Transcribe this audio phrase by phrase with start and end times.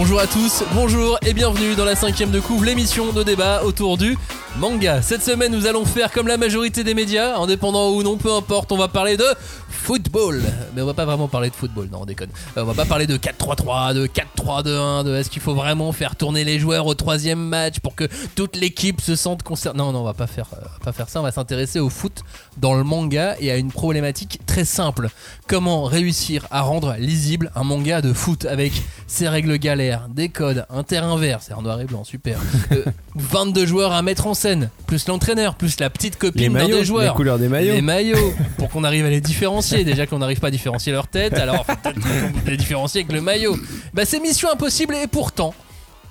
[0.00, 3.98] Bonjour à tous, bonjour et bienvenue dans la cinquième de couvre, l'émission de débat autour
[3.98, 4.16] du
[4.56, 5.02] manga.
[5.02, 8.72] Cette semaine, nous allons faire comme la majorité des médias, indépendants ou non, peu importe,
[8.72, 9.26] on va parler de
[9.70, 10.42] football.
[10.74, 12.30] Mais on va pas vraiment parler de football, non, on déconne.
[12.56, 16.16] Euh, on va pas parler de 4-3-3, de 4-3-2-1, de est-ce qu'il faut vraiment faire
[16.16, 19.78] tourner les joueurs au troisième match pour que toute l'équipe se sente concernée.
[19.78, 22.22] Non, non, on va pas faire, euh, pas faire ça, on va s'intéresser au foot
[22.58, 25.08] dans le manga et à une problématique très simple.
[25.46, 28.72] Comment réussir à rendre lisible un manga de foot avec
[29.06, 32.38] ses règles galères, des codes, un terrain vert, c'est en noir et blanc, super.
[32.72, 32.84] Euh,
[33.16, 37.12] 22 joueurs à mettre en scène, plus l'entraîneur, plus la petite copine d'un des joueurs.
[37.12, 37.74] les couleurs des maillots.
[37.74, 39.59] Les maillots, pour qu'on arrive à les différencier.
[39.84, 43.20] Déjà qu'on n'arrive pas à différencier leur tête, alors faut peut-être les différencier avec le
[43.20, 43.56] maillot.
[43.94, 45.54] Bah c'est mission impossible et pourtant,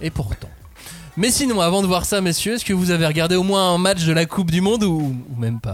[0.02, 0.50] et pourtant.
[1.18, 3.78] Mais sinon, avant de voir ça, messieurs, est-ce que vous avez regardé au moins un
[3.78, 5.74] match de la Coupe du Monde ou, ou même pas?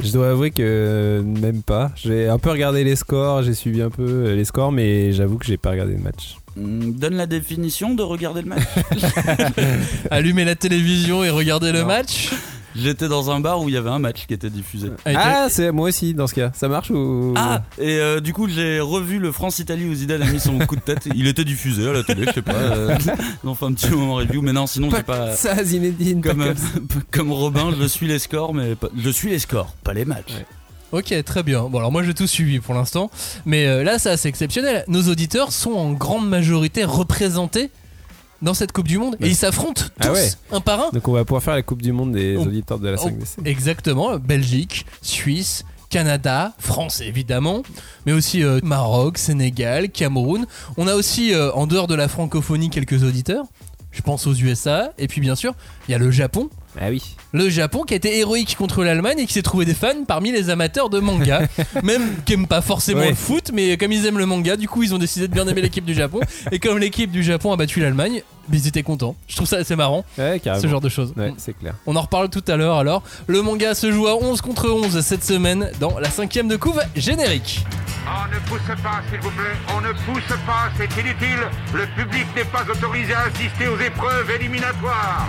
[0.00, 1.92] Je dois avouer que même pas.
[1.94, 5.46] J'ai un peu regardé les scores, j'ai suivi un peu les scores, mais j'avoue que
[5.46, 6.36] j'ai pas regardé le match.
[6.56, 8.62] Hmm, Donne la définition de regarder le match.
[10.10, 12.30] Allumer la télévision et regarder le match?
[12.74, 14.88] J'étais dans un bar où il y avait un match qui était diffusé.
[15.04, 16.50] Avec Ah, c'est moi aussi dans ce cas.
[16.54, 17.34] Ça marche ou?
[17.36, 20.76] Ah Et euh, du coup, j'ai revu le France-Italie où Zidane a mis son coup
[20.76, 21.08] de tête.
[21.14, 22.52] Il était diffusé à la télé, je sais pas.
[22.52, 25.32] euh, fait un petit moment review, mais non, sinon, j'ai pas.
[25.32, 26.20] ça, Zinedine.
[26.22, 26.54] Comme, pas euh,
[26.88, 30.04] comme- comme Robin, je suis les scores, mais pas- je suis les scores, pas les
[30.04, 30.32] matchs.
[30.32, 30.46] Ouais.
[30.98, 31.62] Ok, très bien.
[31.70, 33.10] Bon, alors moi j'ai tout suivi pour l'instant.
[33.46, 34.84] Mais euh, là, c'est assez exceptionnel.
[34.88, 37.70] Nos auditeurs sont en grande majorité représentés
[38.42, 39.16] dans cette Coupe du Monde.
[39.20, 40.30] Et ils s'affrontent tous, Ah ouais.
[40.50, 40.90] un par un.
[40.90, 43.04] Donc on va pouvoir faire la Coupe du Monde des On- auditeurs de la on-
[43.08, 43.38] 5DC.
[43.46, 44.18] Exactement.
[44.18, 47.62] Belgique, Suisse, Canada, France évidemment.
[48.06, 50.46] Mais aussi euh, Maroc, Sénégal, Cameroun.
[50.76, 53.44] On a aussi, euh, en dehors de la francophonie, quelques auditeurs.
[53.90, 54.92] Je pense aux USA.
[54.98, 55.54] Et puis bien sûr,
[55.86, 56.48] il y a le Japon.
[56.80, 57.16] Ah oui.
[57.32, 60.32] Le Japon qui a été héroïque contre l'Allemagne et qui s'est trouvé des fans parmi
[60.32, 61.42] les amateurs de manga,
[61.82, 63.10] même qui aiment pas forcément Ouais.
[63.10, 65.46] le foot, mais comme ils aiment le manga, du coup ils ont décidé de bien
[65.46, 66.20] aimer l'équipe du Japon.
[66.50, 69.16] Et comme l'équipe du Japon a battu l'Allemagne, mais ils étaient contents.
[69.28, 70.62] Je trouve ça assez marrant, Ouais, carrément.
[70.62, 71.12] ce genre de choses.
[71.16, 71.74] Ouais, c'est clair.
[71.86, 73.02] On en reparle tout à l'heure alors.
[73.26, 76.80] Le manga se joue à 11 contre 11 cette semaine dans la cinquième de couve
[76.96, 77.64] générique.
[78.06, 79.56] On ne pousse pas, s'il vous plaît.
[79.76, 81.38] On ne pousse pas, c'est inutile.
[81.74, 85.28] Le public n'est pas autorisé à assister aux épreuves éliminatoires.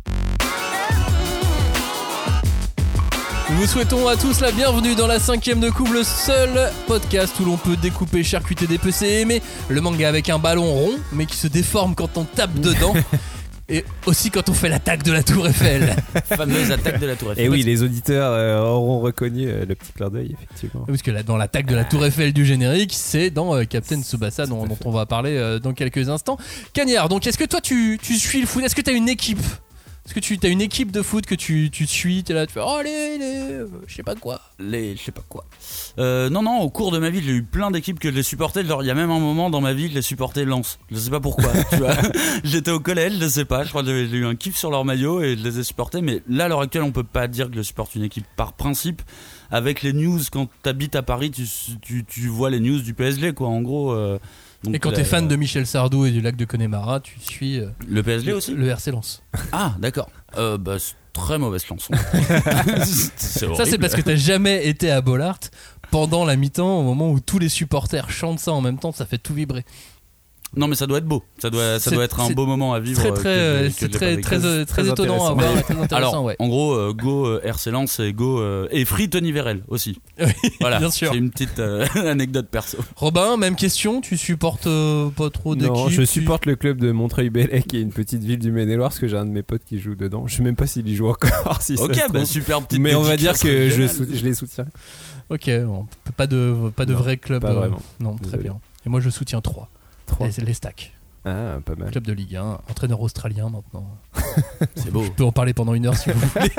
[3.51, 7.37] Nous vous souhaitons à tous la bienvenue dans la cinquième de couve, le seul podcast
[7.41, 11.25] où l'on peut découper, charcuter, dépecer et aimer le manga avec un ballon rond, mais
[11.25, 12.93] qui se déforme quand on tape dedans.
[13.69, 15.95] Et aussi quand on fait l'attaque de la tour Eiffel.
[16.25, 17.45] Fameuse attaque de la Tour Eiffel.
[17.45, 20.83] Et oui, les auditeurs euh, auront reconnu euh, le petit clin d'œil, effectivement.
[20.85, 24.01] Parce que là, dans l'attaque de la tour Eiffel du générique, c'est dans euh, Captain
[24.01, 26.37] Tsubasa dont, dont on va parler euh, dans quelques instants.
[26.73, 28.61] Cagnard, donc est-ce que toi tu, tu suis le foot?
[28.61, 29.39] Est-ce que tu as une équipe?
[30.03, 32.53] Est-ce que tu as une équipe de foot que tu, tu suis T'es là, tu
[32.53, 34.41] fais oh allez, allez, euh, je sais pas quoi.
[34.59, 35.45] les je sais pas quoi.
[35.99, 38.23] Euh, non non, au cours de ma vie, j'ai eu plein d'équipes que je les
[38.23, 38.65] supportais.
[38.65, 40.79] Genre, il y a même un moment dans ma vie, je les supportais Lens.
[40.89, 41.51] Je sais pas pourquoi.
[42.43, 43.63] j'étais au collège, je sais pas.
[43.63, 46.01] Je crois que j'ai eu un kiff sur leur maillot et je les ai supportés.
[46.01, 48.53] Mais là, à l'heure actuelle, on peut pas dire que je supporte une équipe par
[48.53, 49.03] principe.
[49.51, 51.43] Avec les news, quand t'habites à Paris, tu,
[51.81, 53.49] tu, tu vois les news du PSG, quoi.
[53.49, 53.91] En gros.
[53.91, 54.17] euh,
[54.63, 57.19] donc Et quand la- t'es fan de Michel Sardou et du lac de Connemara, tu
[57.19, 58.53] suis euh, le PSG aussi.
[58.53, 59.23] le RC Lens.
[59.51, 60.09] Ah, d'accord.
[60.37, 61.93] Euh, bah, c'est très mauvaise chanson.
[62.85, 65.39] Ça, c'est parce que t'as jamais été à Bollard
[65.89, 69.05] pendant la mi-temps, au moment où tous les supporters chantent ça en même temps, ça
[69.05, 69.65] fait tout vibrer.
[70.53, 71.23] Non, mais ça doit être beau.
[71.37, 72.99] Ça doit, ça doit être un beau moment à vivre.
[72.99, 75.73] Très euh, très, que euh, c'est très euh, très, très étonnant à voir, et très
[75.77, 76.35] intéressant, Alors, ouais.
[76.39, 80.01] en gros, euh, Go euh, RC Lens et Go euh, et Free Tony Vérel aussi.
[80.19, 80.25] Oui,
[80.59, 81.11] Voilà, bien sûr.
[81.13, 82.77] C'est une petite euh, anecdote perso.
[82.97, 86.79] Robin, même question, tu supportes euh, pas trop d'équipes Non, je tu- supporte le club
[86.79, 89.43] de Montreuil-Bellay, qui est une petite ville du Maine-et-Loire, parce que j'ai un de mes
[89.43, 90.25] potes qui joue dedans.
[90.27, 91.61] Je sais même pas s'il y joue encore.
[91.61, 92.79] Si ça ok, se bah super petite.
[92.81, 94.65] Mais on va dire que je, je les soutiens.
[95.29, 95.85] Ok, bon,
[96.17, 97.41] pas de, pas de Non, vrai club.
[97.41, 97.81] pas vraiment.
[98.01, 98.59] Non, très bien.
[98.85, 99.69] Et moi je soutiens 3.
[100.19, 100.93] Les, les stacks.
[101.23, 101.91] Ah, pas mal.
[101.91, 103.85] Club de Ligue 1, entraîneur australien maintenant.
[104.75, 105.03] C'est beau.
[105.03, 106.49] Je peux en parler pendant une heure si vous voulez.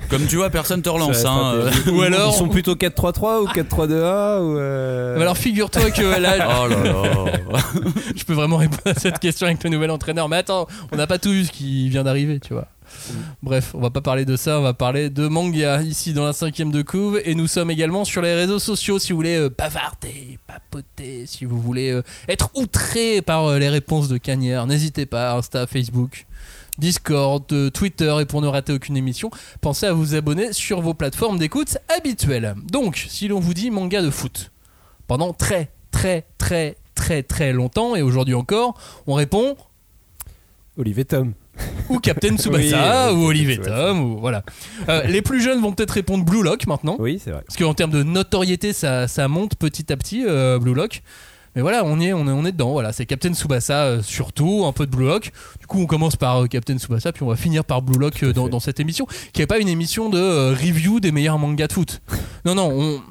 [0.10, 1.24] Comme tu vois, personne te relance.
[1.24, 1.70] Hein, euh.
[1.92, 6.34] Ou alors- Ils sont plutôt 4-3-3 ou 4-3-2-1 ou euh, Mais alors figure-toi que là,
[6.62, 7.58] Oh là là.
[8.14, 10.28] je peux vraiment répondre à cette question avec le nouvel entraîneur.
[10.28, 12.66] Mais attends, on n'a pas tout vu ce qui vient d'arriver, tu vois.
[13.42, 16.32] Bref, on va pas parler de ça, on va parler de manga ici dans la
[16.32, 19.50] cinquième de couve et nous sommes également sur les réseaux sociaux si vous voulez euh,
[19.50, 25.06] bavarder, papoter, si vous voulez euh, être outré par euh, les réponses de Cagnard, n'hésitez
[25.06, 26.26] pas, Insta, Facebook.
[26.78, 29.30] Discord, Twitter et pour ne rater aucune émission,
[29.60, 32.54] pensez à vous abonner sur vos plateformes d'écoute habituelles.
[32.64, 34.50] Donc, si l'on vous dit manga de foot,
[35.06, 38.74] pendant très très très très très longtemps et aujourd'hui encore,
[39.06, 39.54] on répond
[40.78, 41.34] Olivier Tom.
[41.88, 43.58] Ou Captain Tsubasa Oui, ou Olivier.
[43.58, 44.42] Tom ou voilà.
[44.88, 46.96] Euh, les plus jeunes vont peut-être répondre Blue Lock maintenant.
[46.98, 47.42] Oui, c'est vrai.
[47.46, 51.02] Parce qu'en termes de notoriété, ça, ça monte petit à petit, euh, Blue Lock.
[51.54, 52.72] Mais voilà, on est, on est, on est dedans.
[52.72, 55.32] Voilà, c'est Captain Tsubasa euh, surtout, un peu de Blue Lock.
[55.60, 58.22] Du coup, on commence par euh, Captain Tsubasa, puis on va finir par Blue Lock
[58.22, 61.72] euh, dans, cette émission, qui n'est pas une émission de review des meilleurs mangas de
[61.74, 62.00] foot.
[62.46, 63.02] Non, non, on,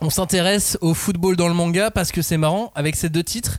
[0.00, 2.70] on s'intéresse au football dans le manga parce que c'est marrant.
[2.76, 3.58] Avec ces deux titres,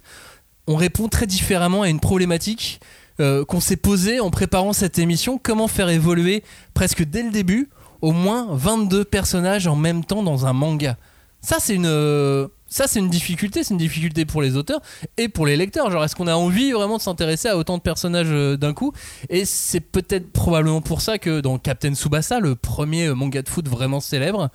[0.67, 2.79] on répond très différemment à une problématique
[3.19, 5.39] euh, qu'on s'est posée en préparant cette émission.
[5.41, 6.43] Comment faire évoluer
[6.73, 7.69] presque dès le début
[8.01, 10.97] au moins 22 personnages en même temps dans un manga
[11.41, 11.85] Ça, c'est une.
[11.87, 14.81] euh, Ça, c'est une difficulté, c'est une difficulté pour les auteurs
[15.17, 15.89] et pour les lecteurs.
[15.89, 18.91] Genre, est-ce qu'on a envie vraiment de s'intéresser à autant de personnages euh, d'un coup?
[19.29, 23.67] Et c'est peut-être probablement pour ça que dans Captain Tsubasa, le premier manga de foot
[23.67, 24.49] vraiment célèbre,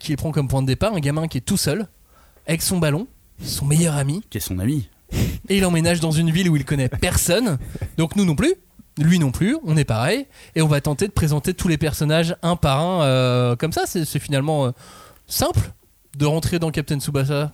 [0.00, 1.86] qui prend comme point de départ un gamin qui est tout seul,
[2.46, 3.06] avec son ballon,
[3.44, 4.88] son meilleur ami, Qui est son ami
[5.48, 7.58] et il emménage dans une ville où il connaît personne.
[7.96, 8.54] Donc nous non plus.
[8.98, 10.26] Lui non plus, on est pareil,
[10.56, 13.82] et on va tenter de présenter tous les personnages un par un euh, comme ça.
[13.86, 14.70] C'est finalement euh,
[15.26, 15.72] simple
[16.18, 17.52] de rentrer dans Captain Tsubasa.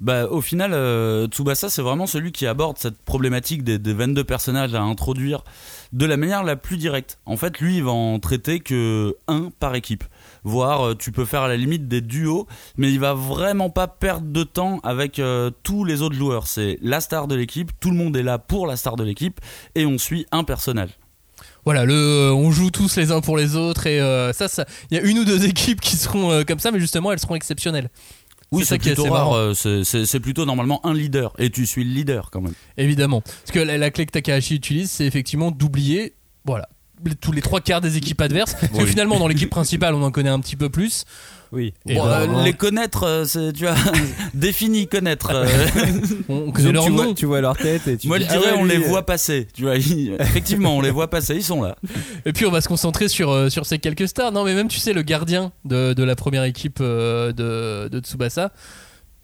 [0.00, 4.24] Bah, au final, euh, Tsubasa, c'est vraiment celui qui aborde cette problématique des, des 22
[4.24, 5.42] personnages à introduire
[5.92, 7.18] de la manière la plus directe.
[7.26, 10.04] En fait, lui, il va en traiter que un par équipe.
[10.48, 12.46] Voire, euh, tu peux faire à la limite des duos,
[12.76, 16.46] mais il va vraiment pas perdre de temps avec euh, tous les autres joueurs.
[16.46, 19.40] C'est la star de l'équipe, tout le monde est là pour la star de l'équipe,
[19.74, 20.90] et on suit un personnage.
[21.64, 24.66] Voilà, le, euh, on joue tous les uns pour les autres, et euh, ça, ça,
[24.92, 27.18] il y a une ou deux équipes qui seront euh, comme ça, mais justement, elles
[27.18, 27.90] seront exceptionnelles.
[28.52, 29.56] Oui, C'est plutôt rare.
[29.56, 32.54] c'est- plutôt normalement un leader, et tu suis le leader quand même.
[32.76, 33.20] Évidemment.
[33.20, 36.14] Parce que la, la clé que Takahashi utilise, c'est effectivement d'oublier,
[36.44, 36.68] voilà,
[37.20, 38.54] tous les trois quarts des équipes adverses.
[38.60, 41.04] Parce que finalement, dans l'équipe principale, on en connaît un petit peu plus.
[41.52, 41.72] Oui.
[41.86, 43.76] Bon, ben, euh, les connaître, euh, c'est tu vois,
[44.34, 45.30] défini connaître.
[45.32, 45.46] euh.
[46.28, 46.96] On, connaît leur tu, nom.
[47.04, 48.76] vois, tu vois leur tête et tu Moi, dis, je ah dirais, ouais, on lui,
[48.76, 49.46] les euh, voit passer.
[49.54, 51.36] Tu vois, ils- effectivement, on les voit passer.
[51.36, 51.76] Ils sont là.
[52.24, 54.32] Et puis on va se concentrer sur, euh, sur ces quelques stars.
[54.32, 58.00] Non, mais même, tu sais, le gardien de, de la première équipe euh, de, de
[58.00, 58.50] Tsubasa,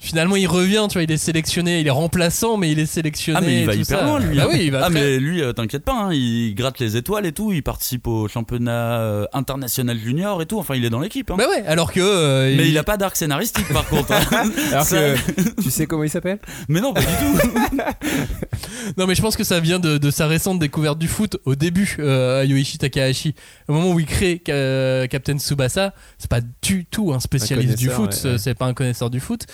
[0.02, 3.38] finalement, il revient, tu vois, il est sélectionné, il est remplaçant, mais il est sélectionné.
[3.40, 4.04] Ah, mais il va hyper ça.
[4.04, 4.36] loin, lui.
[4.36, 4.48] Bah hein.
[4.52, 7.32] oui, il va Ah, mais lui, euh, t'inquiète pas, hein, il gratte les étoiles et
[7.32, 7.52] tout.
[7.52, 10.58] Il participe au championnat euh, international junior et tout.
[10.58, 11.30] Enfin, il est dans l'équipe.
[11.30, 11.36] hein.
[11.38, 12.00] Bah ouais, alors que.
[12.00, 14.12] euh, Mais il a pas d'arc scénaristique par contre.
[14.12, 14.50] hein.
[14.72, 16.38] Alors Ça- que tu sais comment il s'appelle?
[16.68, 17.78] Mais non, pas du tout.
[18.98, 21.54] Non, mais je pense que ça vient de, de sa récente découverte du foot au
[21.54, 23.34] début euh, à Yoichi Takahashi.
[23.68, 27.88] Au moment où il crée Ca- Captain Tsubasa, c'est pas du tout un spécialiste du
[27.88, 28.38] foot, ouais, ouais.
[28.38, 29.46] c'est pas un connaisseur du foot.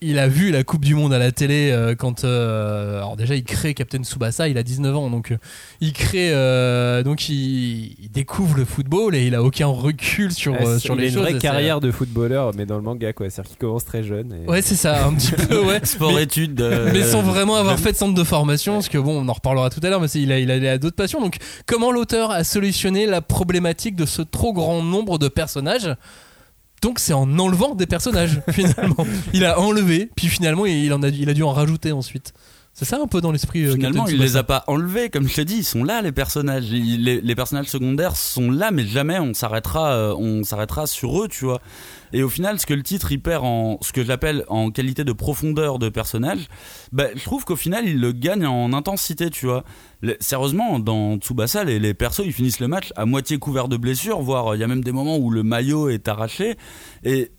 [0.00, 2.24] Il a vu la Coupe du Monde à la télé euh, quand.
[2.24, 5.38] euh, alors, déjà, il crée Captain Tsubasa, il a 19 ans, donc euh,
[5.80, 6.30] il crée.
[6.32, 10.78] euh, donc, il, il découvre le football et il a aucun recul sur, Ouais, c'est-
[10.80, 11.38] sur Il les a choses.
[11.38, 13.30] carrière de footballeur, mais dans le manga, quoi.
[13.30, 14.34] C'est-à-dire qu'il commence très jeune.
[14.44, 15.80] et- Ouais, c'est ça, un petit peu, ouais.
[15.84, 16.60] Sport Mais- études.
[16.60, 19.32] euh, mais sans vraiment avoir fait de centre de formation, parce que bon, on en
[19.32, 21.20] reparlera tout à l'heure, mais c'est- il a, il a, il a d'autres passions.
[21.22, 21.36] Donc,
[21.66, 25.88] comment l'auteur a solutionné la problématique de ce trop grand nombre de personnages?
[26.84, 29.06] Donc, c'est en enlevant des personnages, finalement.
[29.32, 32.34] Il a enlevé, puis finalement, il, a dû en rajouter ensuite.
[32.76, 33.62] C'est ça un peu dans l'esprit.
[33.64, 36.10] euh, Finalement, il les a pas enlevés, comme je t'ai dit, ils sont là les
[36.10, 36.68] personnages.
[36.70, 41.22] Il- Les, les personnages secondaires sont là, mais jamais on s'arrêtera, euh, on s'arrêtera sur
[41.22, 41.60] eux, tu vois.
[42.12, 45.04] Et au final, ce que le titre y perd en, ce que j'appelle en qualité
[45.04, 46.48] de profondeur de personnage,
[46.90, 49.62] bah, je trouve qu'au final, il le gagne en intensité, tu vois.
[50.02, 53.76] Les- sérieusement, dans Tsubasa, les, les persos, ils finissent le match à moitié couverts de
[53.76, 56.56] blessures, voire euh, il y a même des moments où le maillot est arraché.
[57.04, 57.30] Et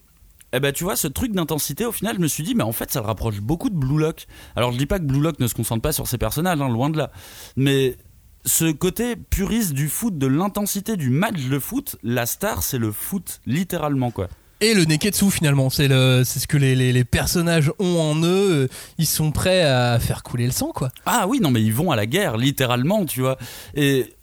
[0.55, 2.71] eh ben, tu vois, ce truc d'intensité, au final, je me suis dit, mais en
[2.71, 4.25] fait, ça le rapproche beaucoup de Blue Lock.
[4.55, 6.69] Alors, je dis pas que Blue Lock ne se concentre pas sur ses personnages, hein,
[6.69, 7.11] loin de là.
[7.57, 7.97] Mais
[8.45, 12.93] ce côté puriste du foot, de l'intensité du match de foot, la star, c'est le
[12.93, 14.29] foot, littéralement, quoi.
[14.61, 18.23] Et le Neketsu, finalement, c'est le- c'est ce que les, les- les personnages ont en
[18.23, 18.69] eux.
[18.97, 20.89] Ils sont prêts à faire couler le sang, quoi.
[21.05, 23.37] Ah oui, non, mais ils vont à la guerre, littéralement, tu vois.
[23.75, 24.13] Et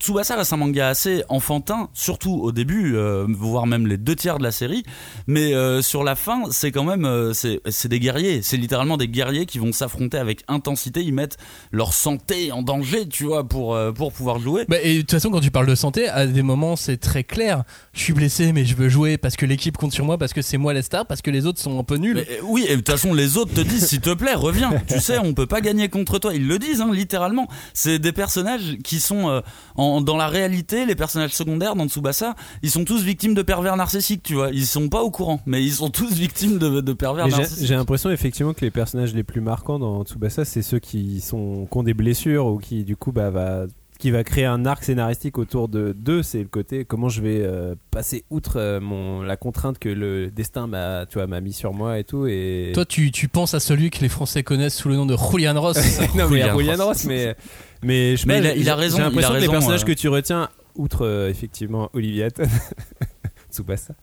[0.00, 4.38] Tsubasa reste un manga assez enfantin, surtout au début, euh, voire même les deux tiers
[4.38, 4.84] de la série.
[5.26, 8.42] Mais euh, sur la fin, c'est quand même, euh, c'est c'est des guerriers.
[8.42, 11.02] C'est littéralement des guerriers qui vont s'affronter avec intensité.
[11.02, 11.36] Ils mettent
[11.72, 14.64] leur santé en danger, tu vois, pour, pour pouvoir jouer.
[14.68, 17.24] Bah, et de toute façon, quand tu parles de santé, à des moments, c'est très
[17.24, 17.64] clair.
[17.92, 20.42] Je suis blessé, mais je veux jouer parce que l'équipe compte sur moi, parce que
[20.42, 22.16] c'est moi la star, parce que les autres sont un peu nuls.
[22.16, 24.72] Mais, euh, oui, et de toute façon, les autres te disent, s'il te plaît, reviens.
[24.86, 26.34] Tu sais, on peut pas gagner contre toi.
[26.34, 27.48] Ils le disent, hein, littéralement.
[27.72, 29.40] C'est des personnages qui sont euh,
[29.76, 33.76] en, dans la réalité, les personnages secondaires dans Tsubasa, ils sont tous victimes de pervers
[33.76, 34.50] narcissiques, tu vois.
[34.50, 37.66] Ils sont pas au courant, mais ils sont tous victimes de, de pervers Mais narcissiques.
[37.66, 41.66] J'ai l'impression effectivement que les personnages les plus marquants dans Tsubasa, c'est ceux qui sont
[41.70, 43.66] qui ont des blessures ou qui du coup bah va
[44.04, 47.40] qui va créer un arc scénaristique autour de deux, c'est le côté comment je vais
[47.40, 51.54] euh, passer outre euh, mon la contrainte que le destin m'a, tu vois, m'a mis
[51.54, 52.26] sur moi et tout.
[52.26, 55.16] Et Toi, tu, tu penses à celui que les Français connaissent sous le nom de
[55.16, 55.78] Julian Ross.
[56.14, 57.06] non, mais Julian Julian Ross.
[57.06, 57.34] Mais
[57.82, 59.48] mais je Mais pas, il a- il a raison, J'ai il a l'impression que les
[59.48, 59.86] personnages euh.
[59.86, 62.28] que tu retiens, outre euh, effectivement Olivia
[63.54, 63.94] Tsubasa,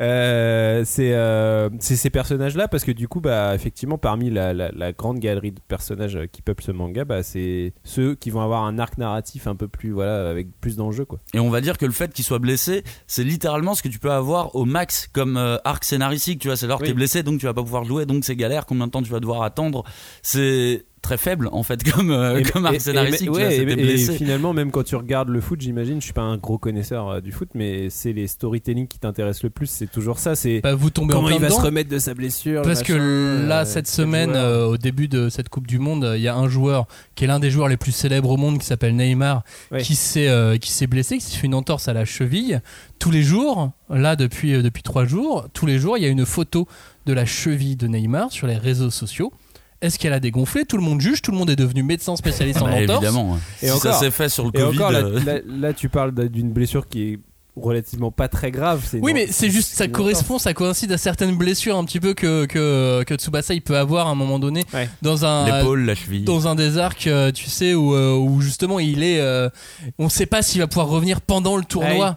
[0.00, 4.70] euh, c'est euh, c'est ces personnages-là parce que du coup, bah effectivement, parmi la, la,
[4.72, 8.40] la grande galerie de personnages euh, qui peuplent ce manga, bah c'est ceux qui vont
[8.40, 11.18] avoir un arc narratif un peu plus voilà avec plus d'enjeux quoi.
[11.34, 13.98] Et on va dire que le fait qu'il soit blessé, c'est littéralement ce que tu
[13.98, 16.40] peux avoir au max comme euh, arc scénaristique.
[16.40, 16.88] Tu vois, c'est alors que Oui.
[16.90, 18.66] t'es blessé, donc tu vas pas pouvoir jouer, donc c'est galère.
[18.66, 19.84] Combien de temps tu vas devoir attendre?
[20.22, 23.30] C'est très faible en fait comme, euh, Et- comme scénaristique.
[23.32, 23.66] ouais,
[24.16, 27.20] finalement, même quand tu regardes le foot, j'imagine, je suis pas un gros connaisseur euh,
[27.20, 29.66] du foot, mais c'est les storytelling qui t'intéressent le plus.
[29.68, 30.34] C'est toujours ça.
[30.34, 31.58] C'est Bah, vous tombez comment il va dedans.
[31.60, 32.62] se remettre de sa blessure.
[32.62, 32.92] Parce que
[33.46, 36.34] là, euh, cette semaine, euh, au début de cette Coupe du Monde, il y a
[36.36, 39.42] un joueur qui est l'un des joueurs les plus célèbres au monde, qui s'appelle Neymar,
[39.72, 39.82] Ouais.
[39.82, 42.60] qui s'est euh, qui s'est blessé, qui s'est fait une entorse à la cheville.
[42.98, 46.10] Tous les jours, là depuis euh, depuis trois jours, tous les jours, il y a
[46.10, 46.66] une photo
[47.06, 49.32] de la cheville de Neymar sur les réseaux sociaux.
[49.80, 52.60] Est-ce qu'elle a dégonflé Tout le monde juge, tout le monde est devenu médecin spécialiste
[52.62, 53.04] en Bah, entorse.
[53.04, 53.38] évidemment.
[53.62, 54.76] Et si encore- ça s'est fait sur le Et Covid.
[54.78, 57.18] encore, là, euh, là- là, tu parles d'une blessure qui est
[57.56, 58.84] relativement pas très grave.
[59.00, 62.44] Oui, mais c'est juste, ça correspond, ça coïncide à certaines blessures un petit peu que,
[62.46, 64.88] que, que Tsubasa il peut avoir à un moment donné Ouais.
[65.02, 66.22] dans un L'épaule, la cheville.
[66.22, 69.48] dans un des arcs, euh, tu sais, où, euh, où justement il est, euh,
[69.98, 72.08] on sait pas s'il va pouvoir revenir pendant le tournoi.
[72.10, 72.14] Ouais.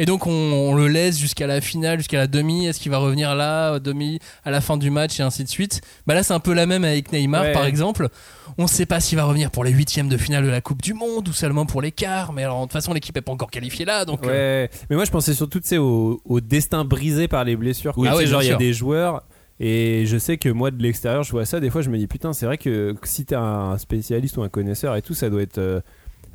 [0.00, 2.66] Et donc on, on le laisse jusqu'à la finale, jusqu'à la demi.
[2.66, 5.82] Est-ce qu'il va revenir là, demi, à la fin du match et ainsi de suite.
[6.06, 7.52] Bah là c'est un peu la même avec Neymar Ouais.
[7.52, 8.08] par exemple.
[8.56, 10.94] On sait pas s'il va revenir pour les huitièmes de finale de la Coupe du
[10.94, 12.32] Monde ou seulement pour les quarts.
[12.32, 14.26] Mais alors de toute façon l'équipe est pas encore qualifiée là, donc.
[14.26, 17.92] euh, mais moi je pensais surtout au, au destin brisé par les blessures.
[17.98, 19.22] Oui, ah ouais, genre il y a des joueurs
[19.62, 21.60] et je sais que moi de l'extérieur je vois ça.
[21.60, 24.48] Des fois je me dis putain, c'est vrai que si t'es un spécialiste ou un
[24.48, 25.80] connaisseur et tout, ça doit être euh,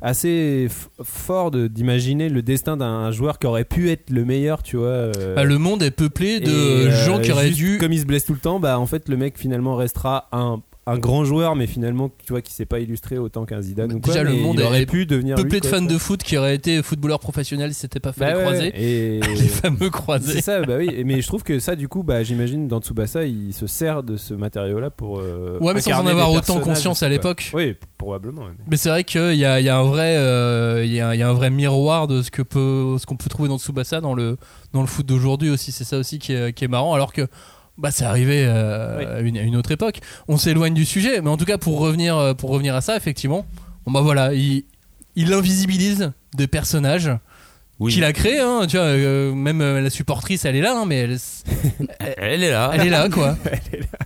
[0.02, 0.68] assez
[1.02, 4.86] fort de- d'imaginer le destin d'un joueur qui aurait pu être le meilleur, tu vois.
[4.86, 7.78] euh, bah, le monde est peuplé de euh, gens qui auraient dû.
[7.78, 10.60] Comme il se blesse tout le temps, bah en fait le mec finalement restera un
[10.88, 14.00] un grand joueur, mais finalement, tu vois, qui s'est pas illustré autant qu'un Zidane ou
[14.00, 14.14] quoi.
[14.14, 16.80] Déjà, le monde aurait pu devenir Peuplé lui, de fans de foot qui auraient été
[16.82, 18.72] footballeurs professionnels si c'était pas fait Bah les ouais, croisés.
[18.76, 20.32] Et Les fameux croisés.
[20.34, 21.02] c'est ça, bah oui.
[21.04, 24.16] Mais je trouve que ça, du coup, bah j'imagine dans Tsubasa, il se sert de
[24.16, 25.18] ce matériau-là pour.
[25.18, 27.50] euh, Ouais, mais sans en avoir autant conscience à l'époque.
[27.52, 28.44] Oui, probablement.
[28.70, 31.18] Mais c'est vrai qu'il y a, il y a un vrai, euh, y a, il
[31.18, 34.00] y a un vrai miroir de ce que peut, ce qu'on peut trouver dans Tsubasa
[34.00, 34.36] dans le
[34.72, 35.72] dans le foot d'aujourd'hui aussi.
[35.72, 37.26] C'est ça aussi qui est, qui est marrant, alors que
[37.78, 39.04] bah c'est arrivé euh, Oui.
[39.06, 40.00] à, une, à une autre époque.
[40.28, 42.96] On s'éloigne du sujet, mais en tout cas pour revenir euh, pour revenir à ça,
[42.96, 43.46] effectivement,
[43.86, 44.64] bon bah voilà, il,
[45.14, 47.10] il invisibilise des personnages.
[47.78, 47.92] Oui.
[47.92, 50.84] Qu'il a créé, hein, tu vois, euh, même euh, la supportrice, elle est là, hein,
[50.86, 51.18] mais elle,
[51.98, 52.70] Elle, elle est là.
[52.72, 53.36] elle est là, quoi.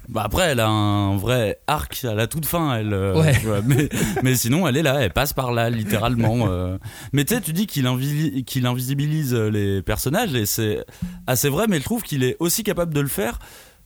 [0.09, 2.93] Bah après, elle a un vrai arc à la toute fin, elle.
[2.93, 3.33] euh, Ouais.
[3.39, 3.89] tu vois, mais,
[4.25, 6.49] mais sinon, elle est là, elle passe par là, littéralement.
[6.51, 6.79] euh.
[7.13, 7.87] Mais tu sais, tu dis qu'il
[8.67, 10.85] invisibilise les personnages, et c'est
[11.29, 13.39] assez vrai, mais je trouve qu'il est aussi capable de le faire.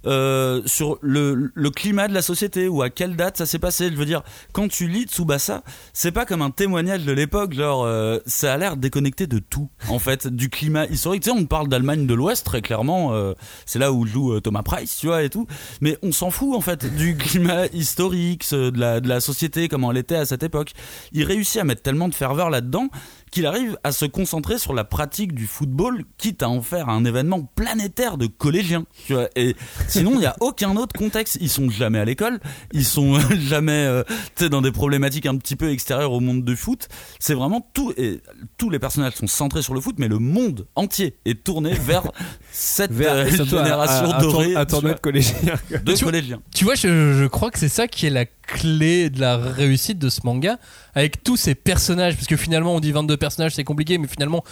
[0.06, 3.90] Euh, sur le, le climat de la société ou à quelle date ça s'est passé.
[3.90, 7.84] Je veux dire, quand tu lis Tsubasa, c'est pas comme un témoignage de l'époque, genre
[7.84, 11.23] euh, ça a l'air déconnecté de tout, en fait, du climat historique.
[11.23, 13.34] Tu sais, on parle d'Allemagne de l'Ouest très clairement, euh,
[13.66, 15.46] c'est là où joue euh, Thomas Price, tu vois, et tout.
[15.80, 19.90] Mais on s'en fout en fait du climat historique, de la, de la société, comment
[19.90, 20.73] elle était à cette époque.
[21.12, 22.88] Il réussit à mettre tellement de ferveur là-dedans
[23.34, 27.04] qu'il arrive à se concentrer sur la pratique du football, quitte à en faire un
[27.04, 28.86] événement planétaire de collégiens.
[29.06, 29.28] Tu vois.
[29.34, 29.56] Et
[29.88, 31.36] sinon, il n'y a aucun autre contexte.
[31.40, 32.38] Ils sont jamais à l'école,
[32.72, 34.04] ils sont jamais euh,
[34.50, 36.86] dans des problématiques un petit peu extérieures au monde du foot.
[37.18, 37.92] C'est vraiment tout.
[37.96, 38.20] Et
[38.56, 42.04] tous les personnages sont centrés sur le foot, mais le monde entier est tourné vers
[42.52, 45.34] cette Vers- euh, à- génération à- à tour- dorée à de collégiens.
[45.70, 46.40] de Tu vois- collégiens.
[46.54, 49.98] Tu vois, je, je crois que c'est ça qui est la clé de la réussite
[49.98, 50.58] de ce manga,
[50.94, 54.44] avec tous ces personnages, parce que finalement on dit 22 personnages, c'est compliqué, mais finalement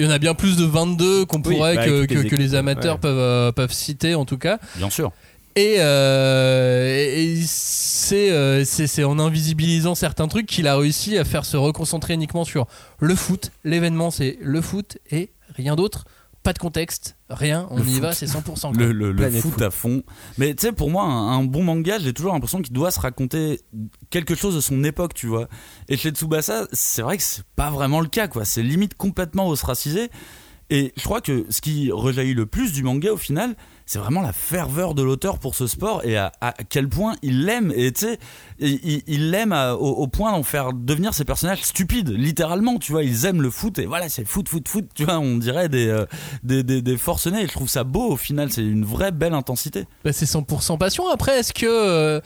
[0.00, 2.34] il y en a bien plus de 22 qu'on Oui, pourrait bah, que, les que
[2.36, 3.00] les équipes, amateurs ouais.
[3.00, 4.58] peuvent, euh, peuvent citer en tout cas.
[4.76, 5.12] Bien sûr.
[5.56, 11.16] Et, euh, et- et c'est euh, c'est- c'est en invisibilisant certains trucs qu'il a réussi
[11.16, 12.66] à faire se reconcentrer uniquement sur
[12.98, 13.52] le foot.
[13.62, 16.06] L'événement c'est le foot et rien d'autre.
[16.44, 18.02] Pas de contexte, rien, on Le y foot.
[18.02, 18.60] va, c'est 100%.
[18.60, 18.70] quoi.
[18.76, 19.60] Le, le- le foot.
[19.62, 20.02] à fond.
[20.38, 23.00] Mais tu sais, pour moi, un, un bon manga, j'ai toujours l'impression qu'il doit se
[23.00, 23.62] raconter
[24.10, 25.48] quelque chose de son époque, tu vois.
[25.88, 28.44] Et chez Tsubasa, c'est vrai que c'est pas vraiment le cas, quoi.
[28.44, 30.10] C'est limite complètement ostracisé.
[30.70, 33.54] Et je crois que ce qui rejaillit le plus du manga au final,
[33.86, 36.32] c'est vraiment la ferveur de l'auteur pour ce sport et à,
[36.70, 37.72] quel point il l'aime.
[37.76, 38.18] Et tu sais,
[38.58, 42.78] il l'aime au, point d'en faire devenir ces personnages stupides, littéralement.
[42.78, 44.86] Tu vois, ils aiment le foot et voilà, c'est foot, foot, foot.
[44.94, 46.06] Tu vois, on dirait des, euh,
[46.42, 47.42] des, des, des forcenés.
[47.42, 48.50] Et je trouve ça beau au final.
[48.50, 49.84] C'est une vraie belle intensité.
[50.02, 51.08] Bah, c'est 100% passion.
[51.08, 52.20] Après, est-ce que euh,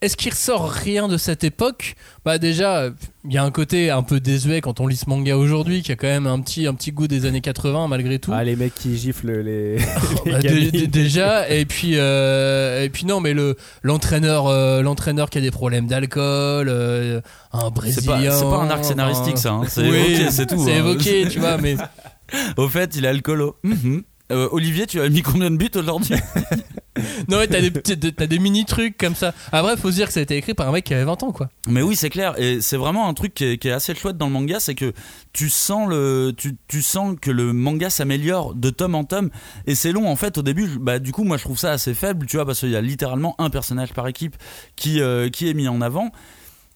[0.00, 1.94] est-ce qu'il ressort rien de cette époque?
[2.24, 2.88] Bah déjà,
[3.24, 5.92] il y a un côté un peu désuet quand on lit ce manga aujourd'hui, qui
[5.92, 8.30] a quand même un petit, un petit goût des années 80 malgré tout.
[8.34, 9.76] Ah, les mecs qui giflent les.
[10.24, 15.38] les Bah, déjà et puis euh, et puis non mais le l'entraîneur euh, l'entraîneur qui
[15.38, 17.20] a des problèmes d'alcool euh,
[17.52, 19.52] un C'est pas, brésilien c'est pas un arc scénaristique, ça.
[19.52, 19.62] hein.
[19.68, 20.62] C'est Oui, évoqué, c'est tout.
[20.64, 20.78] c'est hein.
[20.78, 21.76] évoqué tu vois mais
[22.56, 23.56] Au fait, il est alcoolo.
[23.64, 24.02] Mhm.
[24.30, 26.14] Euh, Olivier, tu as mis combien de buts aujourd'hui
[27.28, 30.06] non mais t'as des petits- t'as des mini trucs comme ça après faut se dire
[30.08, 31.96] que ça a été écrit par un mec qui avait 20 ans quoi Mais oui,
[31.96, 32.34] c'est clair.
[32.38, 34.74] Et c'est vraiment un truc qui est, qui est assez chouette dans le manga, c'est
[34.74, 34.92] que
[35.32, 39.30] tu sens le, tu, tu sens que le manga s'améliore de tome en tome.
[39.66, 40.36] Et c'est long en fait.
[40.38, 42.70] Au début, bah du coup, moi je trouve ça assez faible, tu vois, parce qu'il
[42.70, 44.36] y a littéralement un personnage par équipe
[44.76, 46.10] qui, euh, qui est mis en avant.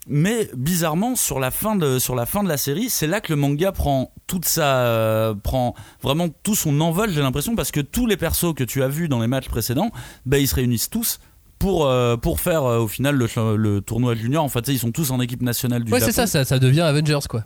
[0.06, 3.32] Mais bizarrement, sur la fin de, sur la fin de la série, c'est là que
[3.32, 7.80] le manga prend toute sa, euh, prend vraiment tout son envol, j'ai l'impression, parce que
[7.80, 9.90] tous les persos que tu as vus dans les matchs précédents,
[10.26, 11.20] bah, ils se réunissent tous
[11.58, 14.44] pour, euh, pour faire euh, au final le, le tournoi junior.
[14.44, 16.12] En fait, ils sont tous en équipe nationale du ouais Japon.
[16.12, 17.44] c'est ça, ça ça devient Avengers quoi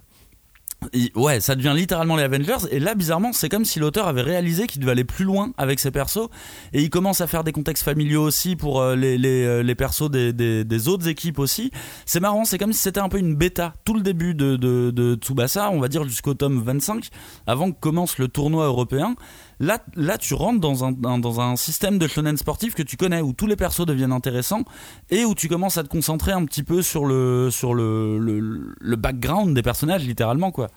[1.14, 2.66] ouais, ça devient littéralement les Avengers.
[2.70, 5.80] Et là, bizarrement, c'est comme si l'auteur avait réalisé qu'il devait aller plus loin avec
[5.80, 6.28] ses persos.
[6.72, 10.10] Et il commence à faire des contextes familiaux aussi pour euh, les, les, euh, persos
[10.10, 11.70] des, autres équipes aussi.
[12.06, 13.74] C'est marrant, c'est comme si c'était un peu une bêta.
[13.84, 17.08] Tout le début de Tsubasa, on va dire jusqu'au tome 25,
[17.46, 19.14] avant que commence le tournoi européen.
[19.60, 22.96] Là, là, tu rentres dans un, un- dans un système de shonen sportif que tu
[22.96, 24.62] connais, où tous les persos deviennent intéressants
[25.10, 28.74] et où tu commences à te concentrer un petit peu sur le, sur le, le,
[28.78, 30.68] le background des personnages, littéralement, quoi.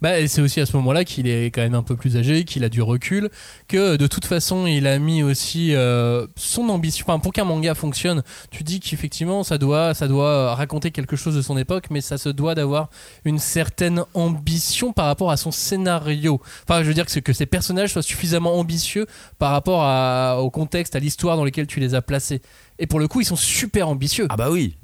[0.00, 2.64] Bah, c'est aussi à ce moment-là qu'il est quand même un peu plus âgé, qu'il
[2.64, 3.30] a du recul,
[3.68, 7.04] que de toute façon il a mis aussi euh, son ambition.
[7.08, 11.36] Enfin, pour qu'un manga fonctionne, tu dis qu'effectivement ça doit, ça doit raconter quelque chose
[11.36, 12.90] de son époque, mais ça se doit d'avoir
[13.24, 16.40] une certaine ambition par rapport à son scénario.
[16.68, 19.06] Enfin, je veux dire que, que ces personnages soient suffisamment ambitieux
[19.38, 22.42] par rapport à- au contexte, à l'histoire dans lequel tu les as placés.
[22.80, 24.26] Et pour le coup, ils sont super ambitieux.
[24.30, 24.76] Ah bah oui.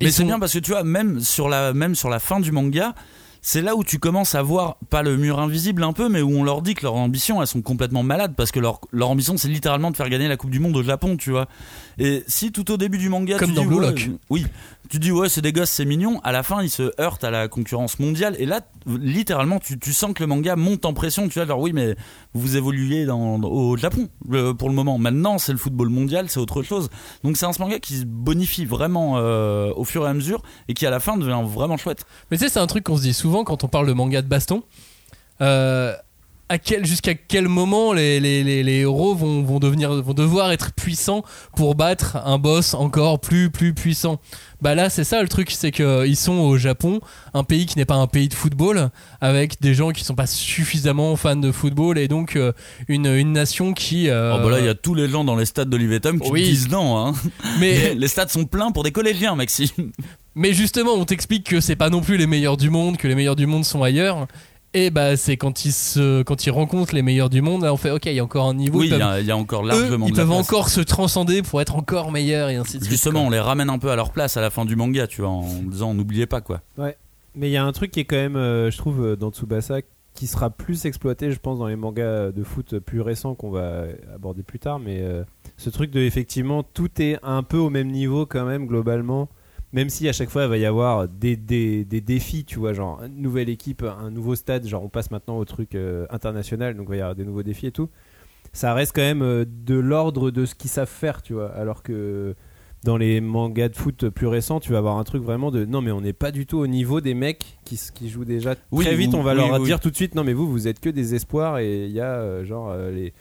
[0.00, 2.40] Et Mais c'est bien parce que tu vois, même sur la, même sur la fin
[2.40, 2.94] du manga,
[3.44, 6.30] c'est là où tu commences à voir, pas le mur invisible un peu, mais où
[6.30, 9.36] on leur dit que leur ambition, elles sont complètement malades parce que leur, leur ambition,
[9.36, 11.48] c'est littéralement de faire gagner la Coupe du Monde au Japon, tu vois.
[11.98, 14.10] Et si tout au début du manga, Comme tu dans dis, Blue ouais, Lock.
[14.30, 14.46] oui,
[14.90, 17.30] tu dis ouais, c'est des gosses, c'est mignon, à la fin, ils se heurtent à
[17.30, 21.28] la concurrence mondiale, et là, littéralement, tu, tu sens que le manga monte en pression,
[21.28, 21.96] tu vois, genre oui, mais
[22.34, 24.08] vous évoluez dans, au Japon
[24.58, 24.98] pour le moment.
[24.98, 26.90] Maintenant, c'est le football mondial, c'est autre chose.
[27.24, 30.74] Donc c'est un manga qui se bonifie vraiment euh, au fur et à mesure et
[30.74, 32.04] qui à la fin devient vraiment chouette.
[32.30, 34.22] Mais tu sais, c'est un truc qu'on se dit souvent quand on parle de manga
[34.22, 34.62] de baston.
[35.40, 35.94] Euh,
[36.52, 40.52] à quel, jusqu'à quel moment les, les, les, les héros vont, vont, devenir, vont devoir
[40.52, 41.22] être puissants
[41.56, 44.20] pour battre un boss encore plus, plus puissant?
[44.60, 47.00] Bah là, c'est ça le truc, c'est qu'ils sont au Japon,
[47.32, 48.90] un pays qui n'est pas un pays de football,
[49.22, 52.52] avec des gens qui sont pas suffisamment fans de football, et donc euh,
[52.86, 54.10] une, une nation qui.
[54.10, 56.20] euh, Oh bah là, il y a tous les gens dans les stades d'Olivier Tom
[56.20, 56.44] qui Oui.
[56.44, 56.98] disent non.
[56.98, 57.14] Hein.
[57.60, 59.90] mais, les stades sont pleins pour des collégiens, Maxime.
[60.34, 63.14] Mais justement, on t'explique que c'est pas non plus les meilleurs du monde, que les
[63.14, 64.26] meilleurs du monde sont ailleurs.
[64.74, 67.76] Et bah, c'est quand ils se, quand ils rencontrent les meilleurs du monde, là, on
[67.76, 68.78] fait, ok, il y a encore un niveau.
[68.80, 70.22] Oui, ils il y, peuvent, a- il y a encore eux, largement ils de la
[70.24, 70.48] peuvent place.
[70.48, 72.90] encore se transcender pour être encore meilleurs et ainsi de suite.
[72.90, 73.28] Justement, quoi.
[73.28, 75.30] on les ramène un peu à leur place à la fin du manga, tu vois,
[75.30, 76.62] en disant n'oubliez pas quoi.
[76.78, 79.30] Mais il y a un truc qui est quand même, euh, je trouve, euh, dans
[79.30, 79.80] Tsubasa,
[80.14, 83.84] qui sera plus exploité, je pense, dans les mangas de foot plus récents qu'on va
[84.14, 84.78] aborder plus tard.
[84.78, 85.22] Mais euh,
[85.56, 89.28] ce truc de, effectivement, tout est un peu au même niveau quand même, globalement.
[89.72, 92.72] Même si à chaque fois il va y avoir des, des, des défis, tu vois,
[92.74, 96.74] genre une nouvelle équipe, un nouveau stade, genre on passe maintenant au truc euh, international,
[96.76, 97.88] donc il va y avoir des nouveaux défis et tout.
[98.52, 101.50] Ça reste quand même euh, de l'ordre de ce qu'ils savent faire, tu vois.
[101.52, 102.34] Alors que
[102.84, 105.80] dans les mangas de foot plus récents, tu vas avoir un truc vraiment de non,
[105.80, 108.84] mais on n'est pas du tout au niveau des mecs qui, qui jouent déjà Oui,
[108.84, 109.14] très vite.
[109.14, 109.64] on va oui, leur oui.
[109.64, 112.00] dire tout de suite non, mais vous, vous êtes que des espoirs et il y
[112.00, 113.14] a euh, genre les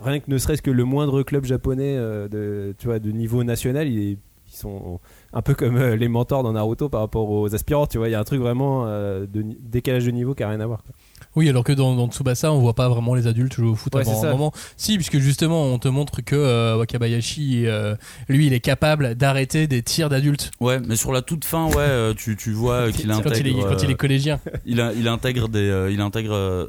[0.00, 3.88] rien que ne serait-ce que le moindre club japonais de tu vois de niveau national,
[3.88, 4.18] il est-
[4.52, 5.00] ils sont
[5.32, 8.08] un peu comme euh, les mentors dans Naruto par rapport aux aspirants, tu vois.
[8.08, 10.66] Il y a un truc vraiment euh, de décalage de niveau qui a rien à
[10.66, 10.82] voir.
[10.82, 10.94] quoi.
[11.36, 13.94] Oui, alors que dans, dans Tsubasa, on voit pas vraiment les adultes jouer au foot
[13.94, 14.52] Ouais, avant un moment.
[14.76, 17.94] Si, puisque justement, on te montre que euh, Wakabayashi, euh,
[18.28, 22.14] lui, il est capable d'arrêter des tirs d'adultes Ouais, mais sur la toute fin, ouais,
[22.16, 23.46] tu, tu vois qu'il quand, intègre.
[23.46, 24.40] il est- quand il est collégien.
[24.64, 26.68] il, a- il intègre des, euh, il intègre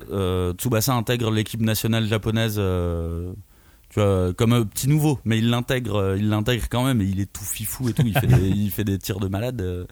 [0.58, 2.60] Tsubasa intègre l'équipe nationale japonaise.
[3.90, 7.06] Tu vois, comme un petit nouveau, mais il l'intègre, euh, il l'intègre quand même et
[7.06, 8.04] il est tout fifou et tout.
[8.06, 9.62] Il fait des, il fait des tirs de malade.
[9.62, 9.86] euh.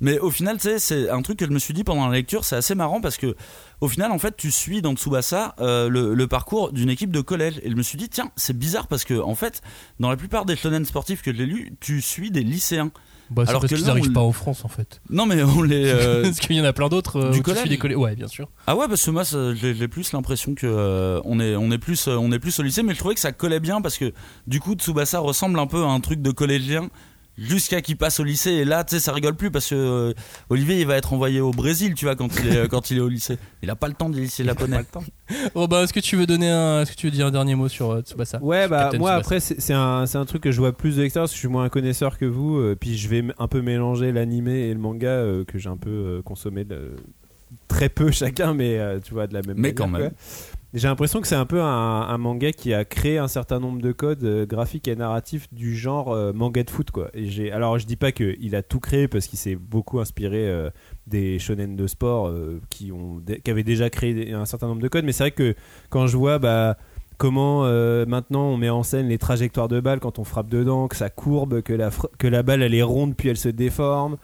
[0.00, 2.14] Mais au final, tu sais, c'est un truc que je me suis dit pendant la
[2.14, 3.34] lecture, c'est assez marrant parce que
[3.80, 7.20] au final, en fait, tu suis dans Tsubasa euh, le, le parcours d'une équipe de
[7.20, 7.60] collège.
[7.64, 9.62] Et je me suis dit, tiens, c'est bizarre parce que en fait,
[9.98, 12.90] dans la plupart des shonen sportifs que j'ai lus, tu suis des lycéens.
[13.30, 15.00] Bah, alors parce qu'ils on n'arrivent pas en France, en fait.
[15.08, 15.84] Non, mais on les.
[15.94, 17.16] euh, parce qu'il y en a plein d'autres.
[17.20, 17.94] euh, du collège des.
[17.94, 18.48] Ouais, bien sûr.
[18.66, 19.22] Ah ouais, parce que moi,
[19.54, 22.62] j'ai plus l'impression que euh, on est, on est plus, euh, on est plus au
[22.62, 24.12] lycée, mais je trouvais que ça collait bien parce que
[24.46, 26.90] du coup, Tsubasa ressemble un peu à un truc de collégien
[27.38, 28.50] jusqu'à qu'il passe au lycée.
[28.50, 30.12] Et là, tu sais, ça rigole plus parce que euh,
[30.50, 32.98] Olivier, il va être envoyé au Brésil, tu vois, quand il est, euh, quand il
[32.98, 33.38] est au lycée.
[33.62, 34.80] Il a pas le temps du lycée japonais.
[35.54, 37.68] Robin, est-ce que tu veux donner un, est-ce que tu veux dire un dernier mot
[37.68, 39.20] sur euh, Tsubasa Ouais, bah Captain moi Tsubasa.
[39.20, 41.36] après c'est c'est un, c'est un truc que je vois plus de l'extérieur parce que
[41.36, 44.12] je suis moins un connaisseur que vous, euh, puis je vais m- un peu mélanger
[44.12, 46.96] l'animé et le manga euh, que j'ai un peu euh, consommé de-
[47.68, 50.10] très peu chacun, mais euh, tu vois de la même Mais manière, quand même.
[50.10, 50.10] quoi.
[50.72, 53.90] J'ai l'impression que c'est un peu un, manga qui a créé un certain nombre de
[53.90, 57.10] codes euh, graphiques et narratifs du genre euh, manga de foot quoi.
[57.12, 60.48] Et alors je dis pas que il a tout créé parce qu'il s'est beaucoup inspiré
[60.48, 60.70] euh,
[61.08, 62.32] des shonen de sport
[62.68, 65.56] qui ont qui avaient déjà créé un certain nombre de codes mais c'est vrai que
[65.88, 66.76] quand je vois bah
[67.18, 67.64] comment
[68.06, 71.10] maintenant on met en scène les trajectoires de balles quand on frappe dedans, que ça
[71.10, 74.18] courbe, que la, que la balle elle est ronde puis elle se déforme.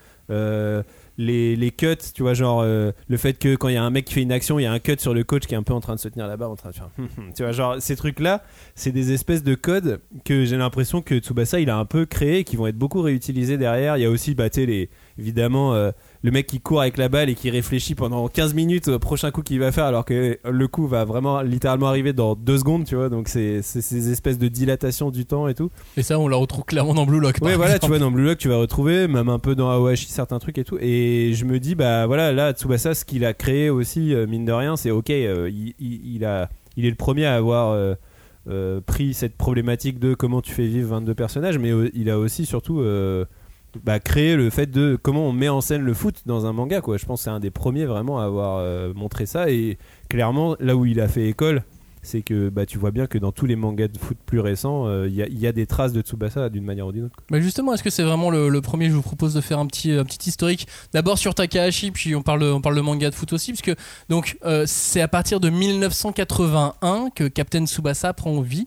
[1.18, 3.90] Les, les cuts, tu vois, genre euh, le fait que quand il y a un
[3.90, 5.56] mec qui fait une action, il y a un cut sur le coach qui est
[5.56, 7.32] un peu en train de se tenir barre, en train de hum, hum.
[7.34, 8.42] tu vois, genre ces trucs-là,
[8.74, 12.44] c'est des espèces de codes que j'ai l'impression que Tsubasa il a un peu créé
[12.44, 13.96] qui vont être beaucoup réutilisés derrière.
[13.96, 15.90] Il y a aussi, bah, les, évidemment, euh,
[16.22, 19.30] le mec qui court avec la balle et qui réfléchit pendant 15 minutes au prochain
[19.30, 22.84] coup qu'il va faire alors que le coup va vraiment littéralement arriver dans deux secondes,
[22.84, 23.08] tu vois.
[23.08, 25.70] Donc c'est ces espèces de dilatation du temps et tout.
[25.96, 27.36] Et ça, on la retrouve clairement dans Blue Lock.
[27.42, 30.06] Ouais, voilà, tu vois, dans Blue Lock, tu vas retrouver, même un peu dans Awashi,
[30.08, 30.78] certains trucs et tout.
[30.80, 34.44] Et je me dis, bah voilà, là, Tsubasa, ce qu'il a créé aussi, euh, mine
[34.44, 37.76] de rien, c'est ok, euh, il, il- il a, il est le premier à avoir
[38.86, 42.80] pris cette problématique de comment tu fais vivre 22 personnages, mais il a aussi surtout
[43.84, 46.80] bah, créé le fait de comment on met en scène le foot dans un manga,
[46.80, 46.96] quoi.
[46.96, 49.50] Je pense que c'est un des premiers vraiment à avoir euh, montré ça.
[49.50, 51.62] Et clairement, là où il a fait école,
[52.06, 54.86] c'est que bah, tu vois bien que dans tous les mangas de foot plus récents,
[54.86, 57.16] euh, il y, a- des traces de Tsubasa d'une manière ou d'une autre.
[57.30, 58.88] Mais justement, est-ce que c'est vraiment le, premier?
[58.88, 60.68] Je vous propose de faire un petit, un petit historique.
[60.92, 63.76] D'abord sur Takahashi, puis on parle, on parle de manga de foot aussi, parce
[64.08, 68.66] donc euh, c'est à partir de 1981 que Captain Tsubasa prend vie.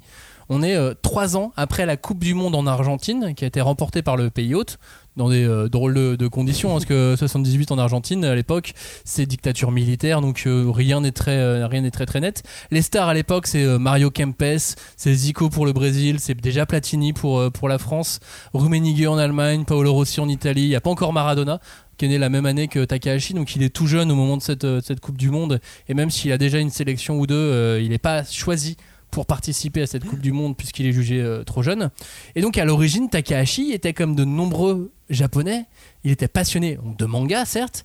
[0.52, 3.62] On est euh, trois ans après la Coupe du Monde en Argentine, qui a été
[3.62, 4.80] remportée par le pays hôte,
[5.16, 8.74] dans des euh, drôles de, conditions, hein, parce que 78 en Argentine à l'époque,
[9.06, 12.42] c'est dictature militaire, donc euh, rien n'est très, très très net.
[12.72, 14.58] Les stars à l'époque, c'est Mario Kempes,
[14.98, 18.20] c'est Zico pour le Brésil, c'est déjà Platini pour, pour la France,
[18.54, 20.64] Rummenigge en Allemagne, Paolo Rossi en Italie.
[20.64, 21.60] Il n'y a pas encore Maradona,
[21.98, 24.38] qui est né la même année que Takahashi, donc il est tout jeune au moment
[24.38, 25.60] de cette, cette Coupe du Monde.
[25.90, 28.78] Et même s'il a déjà une sélection ou deux, il n'est pas choisi
[29.12, 31.90] pour participer à cette Coupe du Monde puisqu'il est jugé euh, trop jeune.
[32.36, 35.66] Et donc à l'origine, Takahashi était comme de nombreux Japonais,
[36.04, 37.84] il était passionné de manga certes,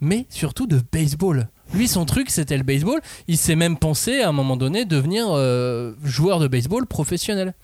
[0.00, 1.48] mais surtout de baseball.
[1.72, 3.00] Lui, son truc, c'était le baseball.
[3.26, 7.54] Il s'est même pensé à un moment donné devenir euh, joueur de baseball professionnel.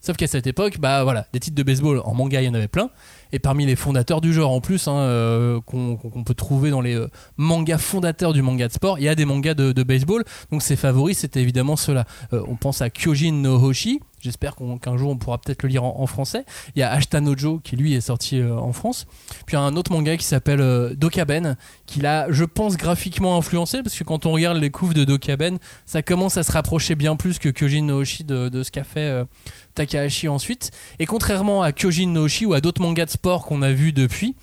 [0.00, 2.54] Sauf qu'à cette époque, bah voilà, des titres de baseball en manga, il y en
[2.54, 2.90] avait plein.
[3.32, 6.94] Et parmi les fondateurs du genre en plus, hein, euh, qu'on peut trouver dans les
[6.94, 10.24] euh, mangas fondateurs du manga de sport, il y a des mangas de, de baseball.
[10.50, 12.04] Donc ses favoris, c'était évidemment ceux-là.
[12.32, 14.00] Euh, on pense à Kyojin no Hoshi.
[14.20, 16.44] J'espère qu'on- qu'un jour on pourra peut-être le lire en, en français.
[16.76, 19.06] Il y a Ashita Nojo qui lui est sorti euh, en France.
[19.46, 21.56] Puis il y a un autre manga qui s'appelle euh, Dokaben,
[21.86, 25.58] qui l'a, je pense, graphiquement influencé, parce que quand on regarde les couves de Dokaben,
[25.86, 28.84] ça commence à se rapprocher bien plus que Kyojin no Hoshi de, de ce qu'a
[28.84, 29.24] fait euh,
[29.74, 30.70] Takahashi ensuite.
[30.98, 33.92] Et contrairement à Kyojin no Hoshi ou à d'autres mangas de sport qu'on a vus
[33.92, 34.34] depuis,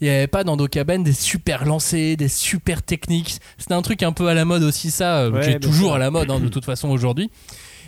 [0.00, 3.38] il n'y avait pas dans Dokaben des super lancers, des super techniques.
[3.56, 5.98] C'était un truc un peu à la mode aussi, ça, Ouais, qui est toujours à
[5.98, 7.30] la mode hein, de toute façon aujourd'hui.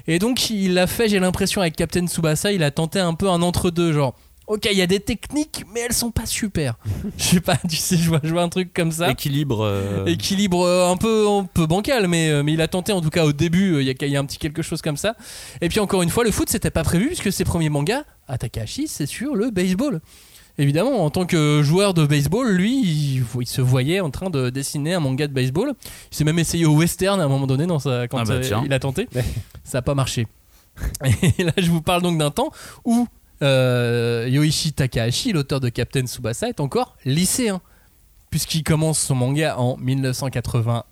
[0.06, 3.28] Et donc il l'a fait, j'ai l'impression, avec Captain Tsubasa, il a tenté un peu
[3.28, 4.14] un entre-deux, genre.
[4.46, 6.74] Ok, il y a des techniques, mais elles sont pas super.
[7.16, 9.10] Je sais pas, tu sais, je vois, je vois un truc comme ça.
[9.10, 9.64] Équilibre.
[9.64, 13.00] euh, Équilibre euh, un peu, un peu bancal, mais, euh, mais il a tenté en
[13.00, 15.16] tout cas au début, il y, y a un petit quelque chose comme ça.
[15.62, 18.36] Et puis encore une fois, le foot c'était pas prévu puisque ses premiers mangas, à
[18.36, 20.02] Takahashi, c'est sur le baseball.
[20.58, 24.50] Évidemment, en tant que joueur de baseball, lui, il, il se voyait en train de
[24.50, 25.72] dessiner un manga de baseball.
[26.12, 28.34] Il s'est même essayé au western à un moment donné dans sa, quand Ah bah
[28.64, 29.08] il a tenté.
[29.64, 30.26] Ça n'a pas marché.
[31.38, 32.50] Et là, je vous parle donc d'un temps
[32.84, 33.06] où
[33.42, 37.60] euh, Yoichi Takahashi, l'auteur de Captain Tsubasa, est encore lycéen
[38.30, 40.82] puisqu'il commence son manga en 1981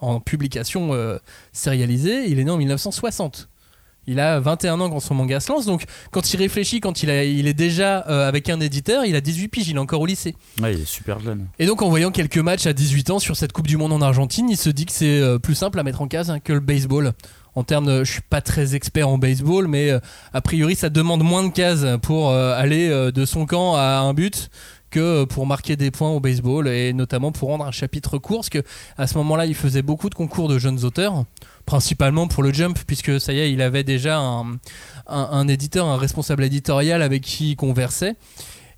[0.00, 1.18] en publication euh,
[1.52, 2.28] sérialisée.
[2.30, 3.48] Il est né en 1960.
[4.08, 7.10] Il a 21 ans quand son manga se lance, donc quand il réfléchit, quand il,
[7.10, 10.00] a- il est déjà euh, avec un éditeur, il a 18 piges, il est encore
[10.00, 10.34] au lycée.
[10.60, 11.46] Ouais, il est super jeune.
[11.60, 14.00] Et donc en voyant quelques matchs à 18 ans sur cette Coupe du Monde en
[14.02, 16.52] Argentine, il se dit que c'est euh, plus simple à mettre en case hein, que
[16.52, 17.12] le baseball.
[17.54, 20.00] En termes de, je suis pas très expert en baseball, mais euh,
[20.32, 23.98] a priori ça demande moins de cases pour euh, aller euh, de son camp à
[23.98, 24.48] un but
[24.90, 28.38] que euh, pour marquer des points au baseball et notamment pour rendre un chapitre court,
[28.38, 28.62] parce que
[28.96, 31.24] à ce moment-là il faisait beaucoup de concours de jeunes auteurs,
[31.66, 34.52] principalement pour le jump, puisque ça y est il avait déjà un,
[35.06, 38.14] un- un éditeur, un responsable éditorial avec qui il conversait.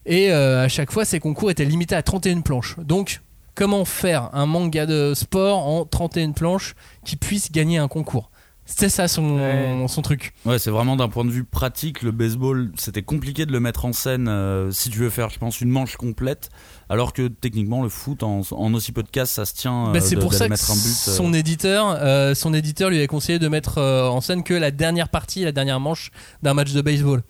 [0.06, 2.76] Et euh, à chaque fois, ces concours étaient limités à 31 planches.
[2.78, 3.20] Donc,
[3.54, 8.30] comment faire un manga de sport en 31 planches qui puisse gagner un concours?
[8.66, 9.85] C'était ça son, Ouais.
[9.88, 10.33] son truc.
[10.46, 13.85] Ouais, c'est vraiment d'un point de vue pratique, le baseball, c'était compliqué de le mettre
[13.85, 16.48] en scène euh, si tu veux faire, je pense, une manche complète,
[16.88, 19.88] alors que techniquement, le foot, en, en aussi peu de cases, ça se tient.
[19.88, 20.81] euh, Bah, c'est pour ça que mettre un but.
[21.09, 21.14] euh.
[21.14, 24.70] son éditeur, euh, son éditeur lui a conseillé de mettre euh, en scène que la
[24.70, 26.11] dernière partie, la dernière manche
[26.42, 27.22] d'un match de baseball.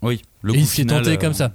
[0.00, 1.52] Oui, le et coup il s'y est final, tenté euh, comme ça.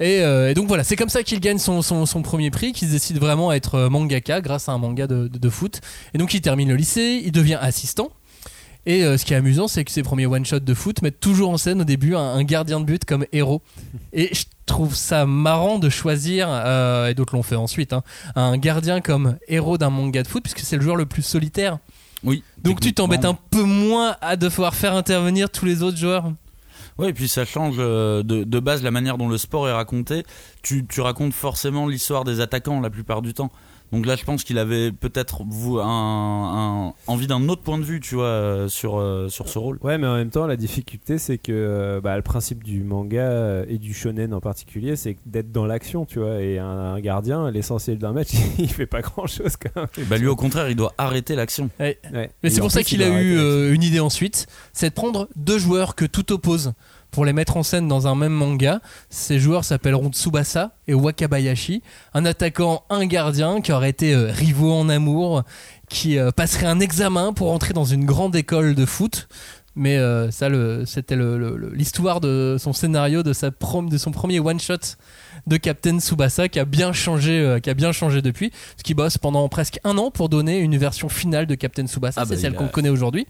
[0.00, 2.72] Et, euh, et donc voilà, c'est comme ça qu'il gagne son, son, son premier prix,
[2.72, 5.80] qu'il décide vraiment à être mangaka grâce à un manga de, de- de foot.
[6.12, 8.10] Et donc il termine le lycée, il devient assistant.
[8.86, 11.50] Et euh, ce qui est amusant, c'est que ses premiers one-shots de foot mettent toujours
[11.50, 13.62] en scène au début un, un gardien de but comme héros.
[14.12, 18.02] Et je trouve ça marrant de choisir, euh, et d'autres l'ont fait ensuite, hein,
[18.34, 21.78] un gardien comme héros d'un manga de foot, puisque c'est le joueur le plus solitaire.
[22.22, 22.42] Oui.
[22.62, 26.32] Donc tu t'embêtes un peu moins à devoir faire intervenir tous les autres joueurs.
[26.96, 29.72] Ouais, et puis ça change euh, de, de base la manière dont le sport est
[29.72, 30.24] raconté.
[30.62, 33.50] Tu, tu racontes forcément l'histoire des attaquants la plupart du temps.
[33.94, 35.86] Donc là, je pense qu'il avait peut-être vous un,
[36.88, 39.78] un- envie d'un autre point de vue, tu vois, euh, sur euh, sur ce rôle.
[39.82, 43.62] Ouais, mais en même temps, la difficulté, c'est que euh, bah, le principe du manga
[43.68, 46.40] et du shonen en particulier, c'est d'être dans l'action, tu vois.
[46.40, 50.06] Et un, un gardien, l'essentiel d'un match, il fait pas grand chose quand même.
[50.08, 51.70] Bah lui, au contraire, il doit arrêter l'action.
[51.78, 51.98] Ouais.
[52.12, 52.30] Ouais.
[52.42, 55.28] Mais c'est pour ça qu'il il a eu euh, une idée ensuite, c'est de prendre
[55.36, 56.72] deux joueurs que tout oppose
[57.14, 58.80] pour les mettre en scène dans un même manga.
[59.08, 61.80] Ces joueurs s'appelleront Tsubasa et Wakabayashi,
[62.12, 65.44] un attaquant, un gardien qui auraient été euh, rivaux en amour,
[65.88, 69.28] qui euh, passerait un examen pour entrer dans une grande école de foot.
[69.76, 70.48] Mais euh, ça,
[70.86, 71.16] c'était
[71.72, 74.96] l'histoire de son scénario, de, sa prom- de son premier one-shot
[75.46, 79.18] de Captain Tsubasa qui a bien changé, qui a bien changé depuis, ce qui bosse
[79.18, 82.20] pendant presque un an pour donner une version finale de Captain Tsubasa.
[82.20, 83.26] Ah bah, c'est celle il a- qu'on connaît aujourd'hui.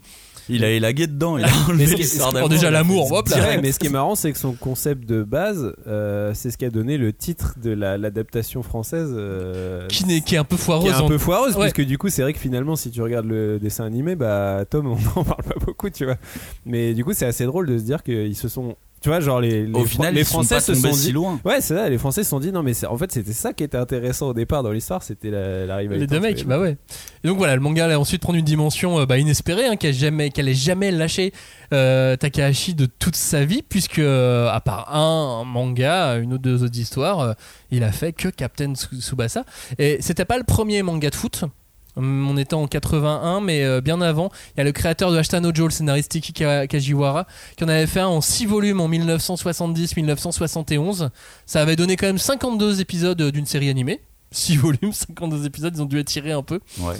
[0.49, 1.37] Il a élagué dedans.
[1.37, 3.23] Il a enlevé Mais ce qui- l'histoire ce qui- d'amour, déjà l'amour,
[3.61, 6.65] mais ce qui est marrant, c'est que son concept de base, euh, c'est ce qui
[6.65, 9.09] a donné le titre de la- l'adaptation française.
[9.11, 10.03] euh, Qui,
[10.35, 10.93] est un peu qui est foireuse.
[10.93, 11.71] un en- peu foireuse, Ouais.
[11.71, 14.85] puisque du coup, c'est vrai que finalement, si tu regardes le dessin animé, bah, Tom,
[15.15, 16.17] on n'en parle pas beaucoup, tu vois.
[16.65, 18.75] Mais du coup, c'est assez drôle de se dire qu'ils se sont.
[19.05, 21.11] Tu vois, genre, les, les, Au final, les sont Français pas se sont si dit.
[21.11, 21.39] loin.
[21.45, 23.53] Ouais, c'est ça, les Français se sont dit, non, mais c'est- en fait, c'était ça
[23.53, 26.01] qui était intéressant au départ dans l'histoire, c'était la, la rivalité.
[26.01, 26.75] Les deux mecs, les bah ouais.
[27.23, 29.93] Et donc voilà, le manga allait ensuite prendre une dimension euh, bah, inespérée, hein, qu'elle
[29.93, 31.33] jamais, qu'elle ait jamais lâché
[31.71, 36.63] euh, Takahashi de toute sa vie, puisque euh, à part un manga, une ou deux
[36.63, 37.33] autres histoires, euh,
[37.69, 39.43] il a fait que Captain Tsu- Tsubasa.
[39.77, 41.43] Et c'était pas le premier manga de foot.
[41.97, 45.17] Hum, On était en 81, mais euh, bien avant, il y a le créateur de
[45.17, 47.25] Ashita no Joe, le scénariste Tiki Ka- Kajiwara,
[47.57, 51.09] qui en avait fait un en 6 volumes en 1970-1971.
[51.45, 54.01] Ça avait donné quand même 52 épisodes euh, d'une série animée.
[54.31, 56.59] 6 volumes, 52 épisodes, ils ont dû étirer un peu.
[56.79, 56.95] Ouais.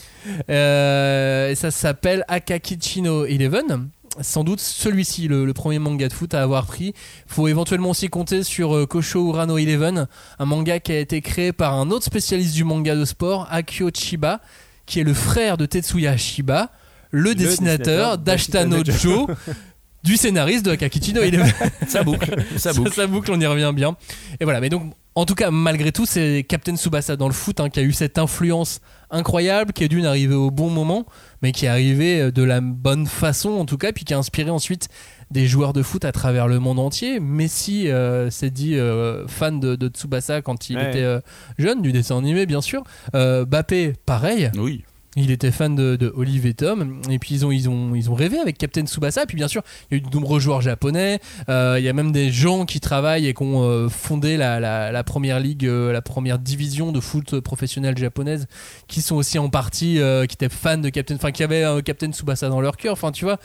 [0.49, 3.89] Euh, et ça s'appelle Akakichino Eleven.
[4.21, 6.93] Sans doute celui-ci, le, le premier manga de foot à avoir pris.
[7.27, 10.07] faut éventuellement aussi compter sur euh, Kosho Urano Eleven,
[10.39, 13.89] un manga qui a été créé par un autre spécialiste du manga de sport, Akio
[13.93, 14.39] Chiba,
[14.85, 16.71] qui est le frère de Tetsuya Shiba,
[17.11, 19.27] le, dessinateur dessinateur Joe,
[20.03, 21.51] du scénariste de Akakichino Eleven.
[21.87, 22.35] Ça boucle.
[22.57, 22.93] Ça boucle.
[22.93, 23.95] ça boucle, on y revient bien.
[24.39, 27.59] Et voilà, mais donc, en tout cas, malgré tout, c'est Captain Tsubasa dans le foot
[27.59, 31.05] hein, qui a eu cette influence incroyable, qui est d'une arriver au bon moment,
[31.41, 34.17] mais qui est arrivé euh, de la bonne façon en tout cas, puis qui a
[34.17, 34.89] inspiré ensuite
[35.35, 37.19] des joueurs de foot à travers le monde entier.
[37.19, 40.89] Messi euh, s'est dit euh, fan de, de Tsubasa quand il Ouais.
[40.89, 41.19] était euh,
[41.57, 42.83] jeune, du dessin animé bien sûr.
[43.15, 44.49] Euh, Bappé, pareil.
[44.57, 44.83] Oui.
[45.17, 48.09] Il était fan de, de Olive et Tom, et puis ils ont, ils, ont, ils
[48.11, 49.23] ont rêvé avec Captain Tsubasa.
[49.23, 51.19] Et puis bien sûr, il y a eu de nombreux joueurs japonais.
[51.47, 54.59] Euh, il y a même des gens qui travaillent et qui ont euh, fondé la,
[54.59, 58.47] la, la première ligue, euh, la première division de foot professionnelle japonaise,
[58.87, 61.81] qui sont aussi en partie, euh, qui étaient fans de Captain, enfin qui avaient euh,
[61.81, 62.91] Captain Tsubasa dans leur cœur.
[62.91, 63.39] Enfin, tu vois,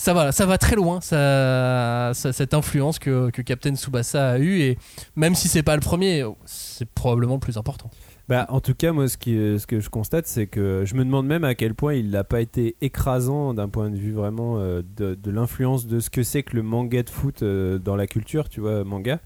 [0.00, 4.60] ça va, ça va très loin, cette influence que, Captain Tsubasa a eu.
[4.60, 4.78] Et
[5.14, 7.90] même si c'est pas le premier, c'est probablement le plus important.
[8.26, 11.44] Bah, en tout cas, moi, ce, que je constate, c'est que je me demande même
[11.44, 15.30] à quel point il n'a pas été écrasant d'un point de vue vraiment euh, de,
[15.30, 18.60] l'influence de ce que c'est que le manga de foot euh, dans la culture, tu
[18.60, 19.20] vois, manga.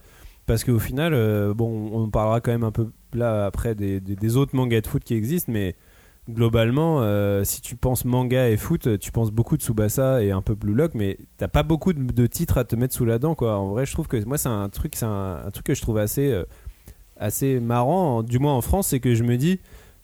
[0.47, 4.17] Parce qu'au final, euh, bon, on parlera quand même un peu là après des, des-
[4.17, 5.77] des autres mangas de foot qui existent, mais
[6.29, 10.43] globalement, euh, si tu penses manga et foot, tu penses beaucoup de Tsubasa et un
[10.43, 13.35] peu Blue Lock, mais t'as pas beaucoup de, titres à te mettre sous la dent,
[13.35, 13.59] quoi.
[13.59, 15.99] En vrai, je trouve que moi, c'est un truc, c'est un, truc que je trouve
[15.99, 16.31] assez.
[16.31, 16.45] euh,
[17.17, 19.61] assez marrant, du moins en France, c'est que je me dis,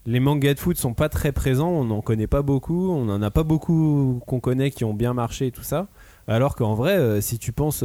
[0.06, 3.20] les mangas de foot sont pas très présents, on n'en connaît pas beaucoup, on n'en
[3.20, 5.88] a pas beaucoup qu'on connaît qui ont bien marché et tout ça.
[6.28, 7.84] Alors qu'en vrai, euh, si tu penses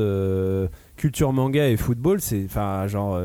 [0.96, 3.20] culture manga et football, c'est enfin genre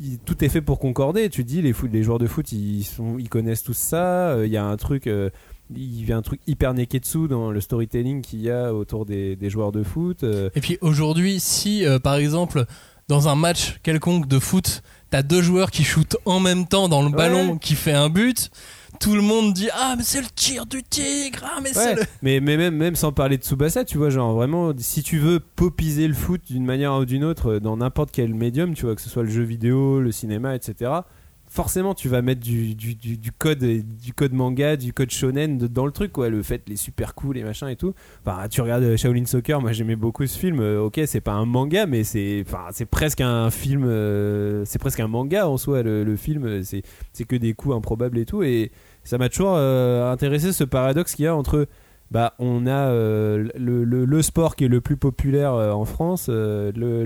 [0.00, 1.28] il- tout est fait pour concorder.
[1.30, 4.30] Tu dis les, foot, les joueurs de foot, ils, sont, ils connaissent tous ça.
[4.32, 5.30] euh, Il y a un truc, euh,
[5.74, 9.36] il y a un truc hyper neketsu dans le storytelling qu'il y a autour des,
[9.36, 10.22] des joueurs de foot.
[10.24, 12.64] euh, Et puis aujourd'hui, si euh, par exemple
[13.08, 17.02] dans un match quelconque de foot, t'as deux joueurs qui shootent en même temps dans
[17.02, 18.50] le ballon qui fait un but.
[19.04, 22.02] Tout le monde dit ah mais c'est le tir du tigre ah mais c'est le
[22.22, 25.40] mais, mais même, même sans parler de Tsubasa, tu vois, genre vraiment, si tu veux
[25.40, 28.94] popiser le foot d'une manière ou d'une autre euh, dans n'importe quel médium, tu vois,
[28.94, 30.90] que ce soit le jeu vidéo, le cinéma, etc.,
[31.46, 35.58] forcément tu vas mettre du, du, du, du code, du code manga, du code shonen
[35.58, 36.28] dans le truc, quoi.
[36.30, 37.92] Le fait, les super cool, les machins et tout.
[38.26, 40.58] Enfin, tu regardes euh, Shaolin Soccer, moi j'aimais beaucoup ce film.
[40.60, 44.78] euh, ok, c'est pas un manga, mais c'est enfin, c'est presque un film, euh, c'est
[44.80, 46.44] presque un manga en soi, le, le film.
[46.46, 48.42] euh, C'est c'est que des coups improbables et tout.
[48.42, 48.72] Et
[49.04, 51.68] ça m'a toujours euh, intéressé ce paradoxe qu'il y a entre
[52.10, 57.04] bah, on a euh, le, sport qui est le plus populaire euh, en France, le,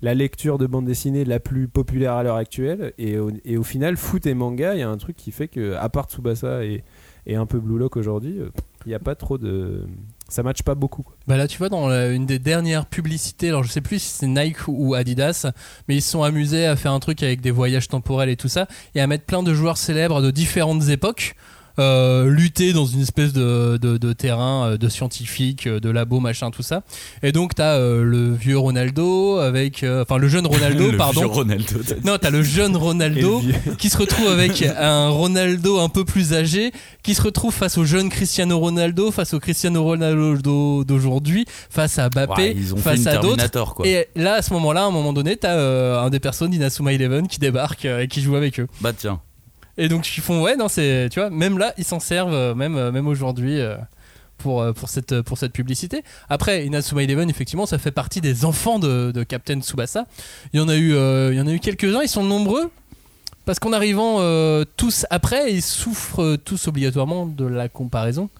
[0.00, 4.26] la, lecture de bande dessinée la plus populaire à l'heure actuelle, et au, final, foot
[4.26, 6.84] et manga, il y a un truc qui fait que, à part Tsubasa et,
[7.26, 8.40] et un peu Blue Lock aujourd'hui,
[8.84, 9.86] il n'y a pas trop de.
[10.32, 11.04] Ça matche pas beaucoup.
[11.26, 14.26] Bah là, tu vois, dans une des dernières publicités, alors je sais plus si c'est
[14.26, 15.52] Nike ou Adidas,
[15.88, 18.48] mais ils se sont amusés à faire un truc avec des voyages temporels et tout
[18.48, 21.36] ça, et à mettre plein de joueurs célèbres de différentes époques.
[21.78, 26.20] Euh, lutter dans une espèce de, de, de terrain euh, de scientifiques, euh, de labo,
[26.20, 26.82] machin, tout ça.
[27.22, 29.84] Et donc, t'as euh, le vieux Ronaldo avec.
[29.84, 31.20] Enfin, le jeune Ronaldo, Le pardon.
[31.20, 31.80] vieux Ronaldo.
[32.04, 36.32] Non, t'as le jeune Ronaldo le qui se retrouve avec un Ronaldo un peu plus
[36.34, 41.98] âgé, qui se retrouve face au jeune Cristiano Ronaldo, face au Cristiano Ronaldo d'aujourd'hui, face
[41.98, 43.84] à Mbappé, face à d'autres.
[43.84, 45.56] Et là, à ce moment-là, à un moment donné, t'as
[46.00, 48.66] un des personnes d'Inazuma Eleven qui débarque et qui joue avec eux.
[48.80, 49.20] Bah tiens.
[49.78, 52.54] Et donc ils font ouais, non, c'est tu vois, même là, ils s'en servent, euh,
[52.54, 53.60] même euh, même aujourd'hui.
[53.60, 53.76] euh,
[54.38, 56.02] pour, pour, cette, pour cette publicité.
[56.28, 60.04] Après, Inazuma Eleven, effectivement, ça fait partie des enfants de, Captain Tsubasa.
[60.52, 60.88] Il y en a eu,
[61.30, 62.68] il y en a eu quelques-uns, ils sont nombreux.
[63.44, 68.30] Parce qu'en arrivant euh, tous après, ils souffrent tous obligatoirement de la comparaison.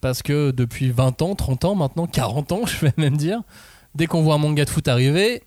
[0.00, 3.42] Parce que depuis 20 ans, 30 ans, maintenant 40 ans, je vais même dire,
[3.94, 5.42] dès qu'on voit un manga de foot arriver,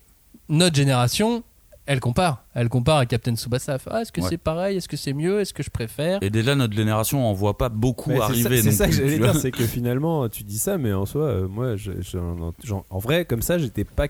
[0.48, 1.42] notre génération,
[1.86, 2.44] elle compare.
[2.54, 3.78] Elle compare à Captain Tsubasa.
[3.90, 4.26] Ah, est-ce que Ouais.
[4.30, 4.76] c'est pareil?
[4.76, 5.40] Est-ce que c'est mieux?
[5.40, 6.18] Est-ce que je préfère?
[6.22, 8.62] Et déjà notre génération en voit pas beaucoup arriver.
[8.62, 11.06] c'est non ça que plus, j'allais dire, c'est que finalement, tu dis ça, mais en
[11.06, 11.90] soi, euh, moi, je-
[12.90, 14.06] en vrai, comme ça, j'étais pas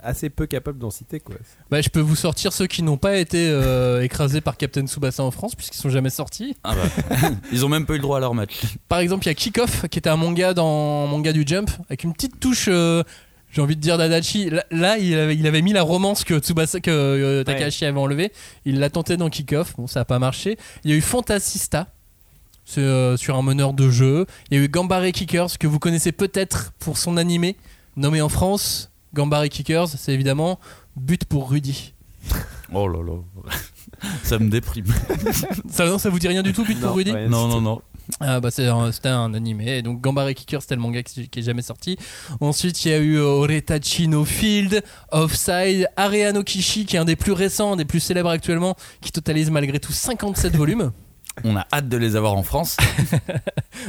[0.00, 1.36] assez peu capable d'en citer, quoi.
[1.70, 5.22] Bah, je peux vous sortir ceux qui n'ont pas été euh, écrasés par Captain Tsubasa
[5.22, 6.56] en France, puisqu'ils sont jamais sortis.
[6.64, 7.28] Ah bah.
[7.52, 8.60] Ils ont même pas eu le droit à leur match.
[8.88, 12.02] Par exemple, il y a Kick-Off, qui était un manga dans manga du Jump, avec
[12.04, 13.02] une petite touche, euh,
[13.52, 14.50] j'ai envie de dire d'Adachi.
[14.50, 18.00] Là, là, il, avait, il avait mis la romance que Tsubasa, que euh, Takahashi avait
[18.00, 18.32] enlevé.
[18.64, 19.74] Il l'a tenté dans Kick-Off.
[19.76, 20.56] Bon, ça n'a pas marché.
[20.84, 21.88] Il y a eu Fantasista.
[22.78, 24.26] Euh, sur un meneur de jeu.
[24.50, 27.56] Il y a eu Gambare Kickers, que vous connaissez peut-être pour son animé,
[27.96, 28.90] nommé en France.
[29.12, 30.58] Gambare Kickers, c'est évidemment
[30.96, 31.92] But pour Rudy.
[32.74, 33.12] Oh là là.
[34.22, 34.86] Ça me déprime.
[35.68, 37.82] Ça, non, ça vous dit rien du tout, But pour Rudy Non, non, non.
[38.20, 39.78] Ah bah c'est un- c'était un animé.
[39.78, 41.96] Et donc Gambare Kicker c'était le manga qui, qui est jamais sorti.
[42.40, 47.04] Ensuite il y a eu euh, Oretachi no Field Offside Areano Kishi qui est un
[47.04, 50.92] des plus récents des plus célèbres actuellement qui totalise malgré tout 57 volumes
[51.44, 52.76] On a hâte de les avoir en France.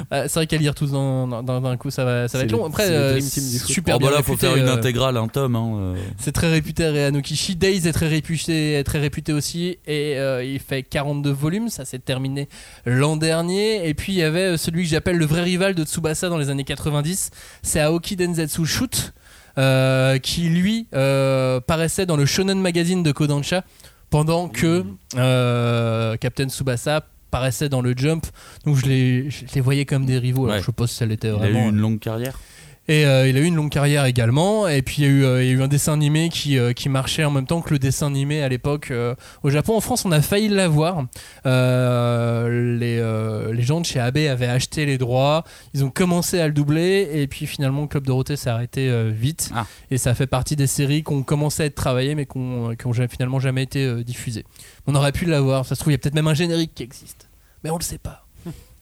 [0.10, 2.66] Ah, c'est vrai qu'à lire tous d'un coup ça va, ça va C'est être long.
[2.66, 5.56] Après euh, super oh bah bien là, faut faire une euh, intégrale, un tome.
[5.56, 5.96] Hein, euh.
[6.18, 9.78] c'est très réputé Areano Kishi Days est très réputé, est très réputé aussi.
[9.86, 11.70] Et euh, il fait 42 volumes.
[11.70, 12.50] Ça s'est terminé
[12.86, 13.88] l'an dernier.
[13.88, 16.50] Et puis il y avait celui que j'appelle le vrai rival de Tsubasa dans les
[16.50, 17.30] années 90
[17.62, 19.14] c'est Aoki Denzetsu Shoot
[19.58, 23.64] euh, qui lui euh, paraissait dans le Shonen Magazine de Kodansha
[24.10, 24.84] pendant que
[25.16, 28.24] euh, Captain Tsubasa paraissait dans le Jump
[28.66, 30.64] donc je les, je les voyais comme des rivaux alors Ouais.
[30.66, 32.38] je pas si ça l'était Il a vraiment eu une longue carrière.
[32.88, 34.68] Et euh, il a eu une longue carrière également.
[34.68, 36.58] Et puis il y a eu, euh, il y a eu un dessin animé qui,
[36.58, 38.92] euh, qui marchait en même temps que le dessin animé à l'époque
[39.44, 39.76] au Japon.
[39.78, 41.06] En France, on a failli l'avoir.
[41.46, 43.02] Les,
[43.54, 45.44] les gens de chez AB avaient acheté les droits.
[45.74, 47.10] Ils ont commencé à le doubler.
[47.14, 49.52] Et puis finalement, Club Dorothée s'est arrêté vite.
[49.56, 49.66] Ah.
[49.92, 52.76] Et ça fait partie des séries qui ont commencé à être travaillées mais qui ont,
[52.76, 54.46] qui ont jamais- finalement jamais été diffusées.
[54.88, 55.66] On aurait pu l'avoir.
[55.66, 57.30] Ça se trouve, il y a peut-être même un générique qui existe.
[57.64, 58.23] Mais on le sait pas.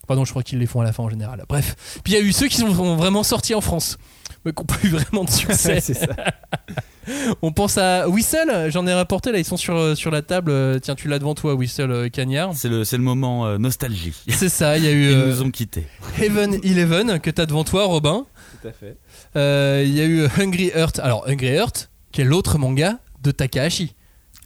[0.08, 1.44] Pardon, je crois qu'ils les font à la fin en général.
[1.48, 1.76] Bref.
[2.04, 3.98] Puis il y a eu ceux qui sont vraiment sortis en France,
[4.46, 5.80] mais qui n'ont pas eu vraiment de succès.
[5.80, 6.08] c'est ça.
[7.42, 10.52] On pense à Whistle, j'en ai rapporté là, ils sont sur, euh, sur la table.
[10.52, 12.52] Euh, Tiens, tu l'as devant toi, Whistle euh, Cagnard.
[12.56, 14.14] C'est le, c'est le moment euh, nostalgie.
[14.30, 15.88] C'est ça, il y a eu Ils euh, nous ont quittés.
[16.22, 18.26] Heaven Eleven que tu as devant toi, Robin.
[18.62, 18.98] Tout à fait.
[19.36, 21.00] Euh, Il y a eu Hungry Heart.
[21.00, 23.96] Alors, Hungry Heart, qui est l'autre manga de Takahashi.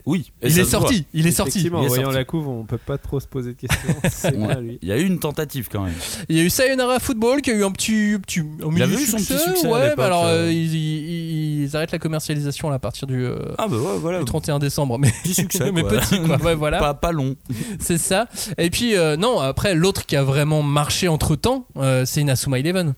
[0.06, 0.32] Oui.
[0.42, 1.60] et il est sorti, il est sorti.
[1.60, 4.32] Effectivement, Il en voyant la couve, on peut pas trop se poser de questions.
[4.38, 4.78] Bien, lui.
[4.82, 5.94] Il y a eu une tentative quand même.
[6.30, 8.96] Il y a eu Sayonara Football qui a eu un petit, petit un mini avait
[8.96, 10.46] eu son petit succès ouais, mais alors euh.
[10.48, 13.98] euh, ils, ils- ils arrêtent la commercialisation là, à partir du, euh, Ah bah ouais,
[14.00, 14.20] voilà.
[14.20, 15.00] du 31 décembre.
[15.00, 15.72] Mais, Petit succès.
[15.74, 15.98] mais quoi.
[15.98, 16.78] petit quoi, ouais, voilà.
[16.80, 17.36] Pas, pas long.
[17.80, 18.28] C'est ça.
[18.60, 21.68] Et puis, euh, non, après, l'autre qui a vraiment marché entre temps,
[22.06, 22.94] c'est Inazuma Eleven.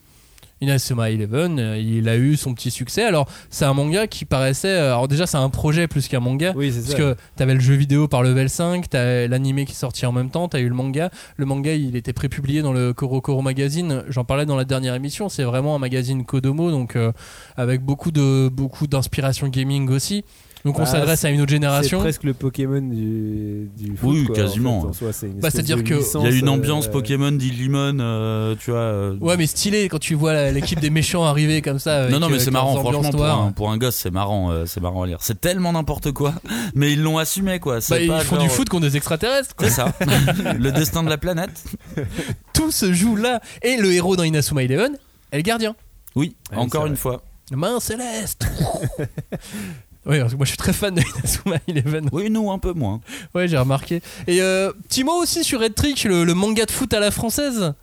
[0.61, 3.03] Inazuma Eleven, euh, il a eu son petit succès.
[3.03, 4.67] Alors, c'est un manga qui paraissait.
[4.69, 6.53] euh, Alors, déjà, c'est un projet plus qu'un manga.
[6.55, 6.97] Oui, c'est Parce ça.
[6.97, 10.29] que t'avais le jeu vidéo par level 5, t'as l'animé qui est sorti en même
[10.31, 11.09] temps, t'as eu le manga.
[11.35, 14.03] Le manga, il était prépublié dans le Koro Koro Magazine.
[14.09, 15.29] J'en parlais dans la dernière émission.
[15.29, 17.11] C'est vraiment un magazine Kodomo, donc euh,
[17.55, 20.23] avec beaucoup de beaucoup d'inspiration gaming aussi.
[20.65, 21.99] Donc on Bah, s'adresse à une autre C'est génération.
[21.99, 24.09] presque le Pokémon du, du foot.
[24.11, 24.79] Oui, quoi, quasiment.
[24.79, 26.47] En fait, en soi, c'est une Bah, c'est-à-dire de que- licence, Il y a une
[26.47, 28.79] euh, ambiance Pokémon Digimon, euh, tu vois.
[28.79, 32.01] euh, Ouais, mais stylé quand tu vois l'équipe des méchants arriver comme ça.
[32.01, 34.11] avec, non, non, mais euh, c'est leurs marrant, franchement, pour un, pour un gosse, c'est
[34.11, 35.17] marrant, euh, c'est marrant à lire.
[35.21, 36.33] C'est tellement n'importe quoi,
[36.75, 37.79] mais ils l'ont assumé, quoi.
[37.79, 39.55] C'est Bah, ils font genre- du foot contre des extraterrestres.
[39.55, 39.67] quoi.
[39.69, 39.93] C'est ça.
[40.59, 41.63] le destin de la planète.
[42.53, 43.39] Tout se joue là.
[43.61, 44.97] Et le héros dans Inazuma Eleven
[45.31, 45.75] est le gardien.
[46.15, 47.21] Oui, oui, encore c'est une fois.
[47.51, 48.45] Main céleste.
[50.07, 52.09] Oui, parce que moi je suis très fan de Inazuma Eleven.
[52.11, 53.01] Oui, nous, un peu moins.
[53.35, 54.01] Ouais, j'ai remarqué.
[54.27, 57.11] Et euh, petit mot aussi sur Red Trick, le, le manga de foot à la
[57.11, 57.73] française.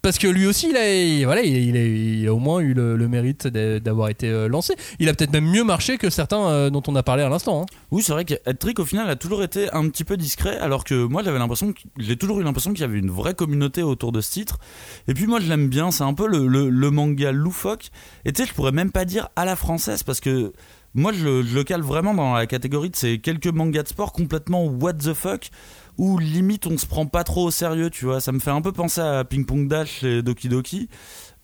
[0.00, 2.74] Parce que lui aussi, il a, il- voilà, il, a, il a au moins eu
[2.74, 4.74] le, le mérite d'a- d'avoir été euh, lancé.
[4.98, 7.62] Il a peut-être même mieux marché que certains euh, dont on a parlé à l'instant.
[7.62, 7.66] hein.
[7.92, 10.82] Oui, c'est vrai que Trick au final a toujours été un petit peu discret, alors
[10.82, 14.10] que moi j'avais l'impression, j'ai toujours eu l'impression qu'il y avait une vraie communauté autour
[14.10, 14.58] de ce titre.
[15.06, 17.90] Et puis moi je l'aime bien, c'est un peu le, le- le manga loufoque.
[18.24, 20.52] Et tu sais, je pourrais même pas dire à la française parce que
[20.94, 24.64] moi je, le- cale vraiment dans la catégorie de ces quelques mangas de sport complètement
[24.66, 25.50] what the fuck.
[25.98, 28.20] Où limite on se prend pas trop au sérieux, tu vois.
[28.22, 30.88] Ça me fait un peu penser à Ping Pong Dash et Doki Doki.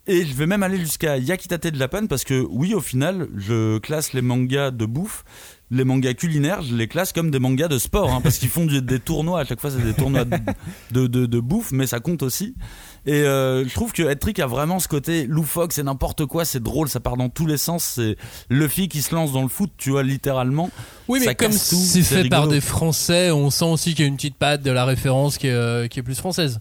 [0.06, 3.28] Et je vais même aller jusqu'à Yakitate de la panne parce que oui, au final,
[3.36, 5.22] je classe les mangas de bouffe,
[5.70, 8.64] les mangas culinaires, je les classe comme des mangas de sport, hein, parce qu'ils font
[8.64, 9.40] des tournois.
[9.40, 12.54] À chaque fois, c'est des tournois de, de- de bouffe, mais ça compte aussi.
[13.08, 16.62] Et euh, je trouve que Headtrick a vraiment ce côté loufoque, c'est n'importe quoi, c'est
[16.62, 17.82] drôle, ça part dans tous les sens.
[17.94, 18.16] C'est
[18.50, 20.68] Luffy qui se lance dans le foot, tu vois, littéralement.
[21.08, 24.08] Oui, mais Ça comme c'est fait par des Français, on sent aussi qu'il y a
[24.08, 26.60] une petite patte de la référence qui est, euh, qui est plus française.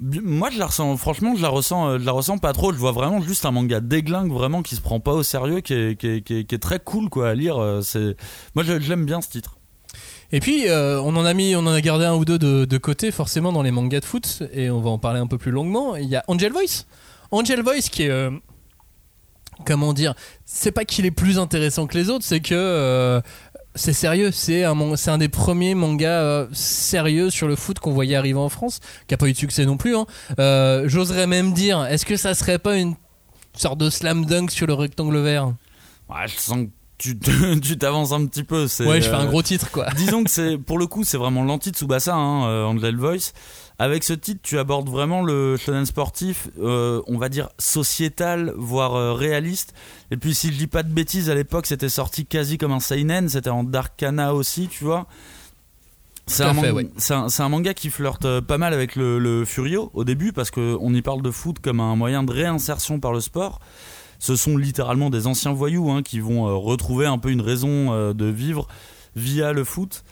[0.00, 2.72] Moi, je la ressens, franchement, je la ressens, euh, je la ressens pas trop.
[2.72, 5.74] Je vois vraiment juste un manga déglingue, vraiment, qui se prend pas au sérieux, qui
[5.74, 7.56] est, qui est, qui est- qui est très cool, quoi, à lire.
[7.82, 8.16] C'est,
[8.54, 9.58] moi, je- j'aime bien ce titre.
[10.34, 12.78] Et puis, euh, on en a mis, on en a gardé un ou deux de,
[12.78, 15.50] côté, forcément, dans les mangas de foot, et on va en parler un peu plus
[15.50, 15.94] longuement.
[15.96, 16.86] Il y a Angel Voice.
[17.30, 18.08] Angel Voice qui est.
[18.10, 18.30] euh,
[19.66, 20.14] comment dire
[20.44, 22.54] C'est pas qu'il est plus intéressant que les autres, c'est que.
[22.54, 23.20] euh,
[23.74, 28.50] c'est sérieux, c'est un, des premiers mangas sérieux sur le foot qu'on voyait arriver en
[28.50, 29.96] France, qui a pas eu de succès non plus.
[29.96, 30.04] hein.
[30.84, 32.96] J'oserais même dire, est-ce que ça serait pas une
[33.54, 35.54] sorte de slam dunk sur le rectangle vert?
[36.10, 36.68] Ouais, je sens que
[37.62, 38.68] tu t'avances un petit peu.
[38.68, 39.88] c'est, Ouais, je fais euh, un gros titre quoi.
[39.96, 43.32] Disons que c'est pour le coup c'est vraiment l'anti-Tsubasa, hein, euh, Angel Voice.
[43.78, 48.94] Avec ce titre, tu abordes vraiment le shonen sportif, euh, on va dire sociétal, voire
[48.94, 49.74] euh, réaliste.
[50.12, 52.80] Et puis si je dis pas de bêtises, à l'époque c'était sorti quasi comme un
[52.80, 55.06] seinen, c'était en Darkana aussi, tu vois.
[56.26, 56.86] C'est un, ouais.
[57.10, 60.94] un- manga qui flirte euh, pas mal avec le, le Furio au début parce qu'on
[60.94, 63.58] y parle de foot comme un moyen de réinsertion par le sport.
[64.22, 67.92] Ce sont littéralement des anciens voyous hein, qui vont euh, retrouver un peu une raison
[67.92, 68.68] euh, de vivre
[69.16, 70.04] via le foot.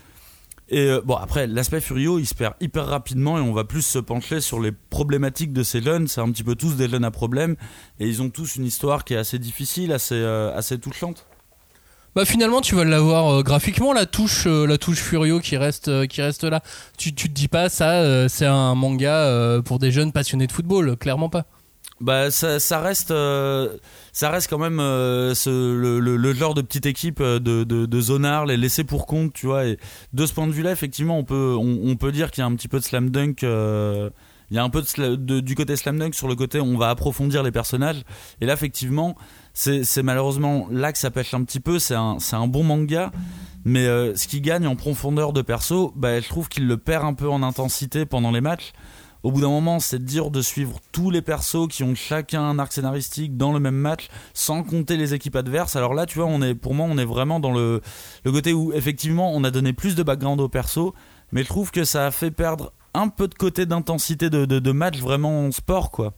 [0.68, 3.82] Et euh, bon, après, l'aspect Furio, il se perd hyper rapidement et on va plus
[3.82, 6.08] se pencher sur les problématiques de ces jeunes.
[6.08, 7.54] C'est un petit peu tous des jeunes à problème
[8.00, 11.26] et ils ont tous une histoire qui est assez difficile, assez, assez touchante.
[12.16, 16.42] Bah finalement tu vas l'avoir graphiquement la touche la touche Furio qui reste qui reste
[16.42, 16.60] là.
[16.98, 20.96] Tu, tu te dis pas ça c'est un manga pour des jeunes passionnés de football,
[20.96, 21.46] clairement pas.
[22.00, 23.76] Bah, ça, reste, euh,
[24.12, 28.56] ça reste quand même euh, le, genre de petite équipe euh, de, de, zonards, les
[28.56, 29.64] laissés pour compte, tu vois.
[30.14, 32.54] De ce point de vue-là, effectivement, on peut, on, peut dire qu'il y a un
[32.54, 33.42] petit peu de slam dunk.
[33.42, 34.82] il y a un peu
[35.18, 38.02] du côté slam dunk sur le côté on va approfondir les personnages.
[38.40, 39.14] Et là, effectivement,
[39.52, 41.78] c'est malheureusement là que ça pêche un petit peu.
[41.78, 43.12] C'est un, un bon manga.
[43.66, 47.12] Mais ce qui gagne en profondeur de perso, bah, je trouve qu'il le perd un
[47.12, 48.72] peu en intensité pendant les matchs.
[49.22, 52.58] Au bout d'un moment, c'est dur de suivre tous les persos qui ont chacun un
[52.58, 55.76] arc scénaristique dans le même match, sans compter les équipes adverses.
[55.76, 57.82] Alors là, tu vois, on est, pour moi, on est vraiment dans le,
[58.24, 60.92] côté où effectivement, on a donné plus de background aux persos,
[61.32, 64.98] mais je trouve que ça a fait perdre un peu de côté d'intensité de, match
[64.98, 66.14] vraiment en sport, quoi.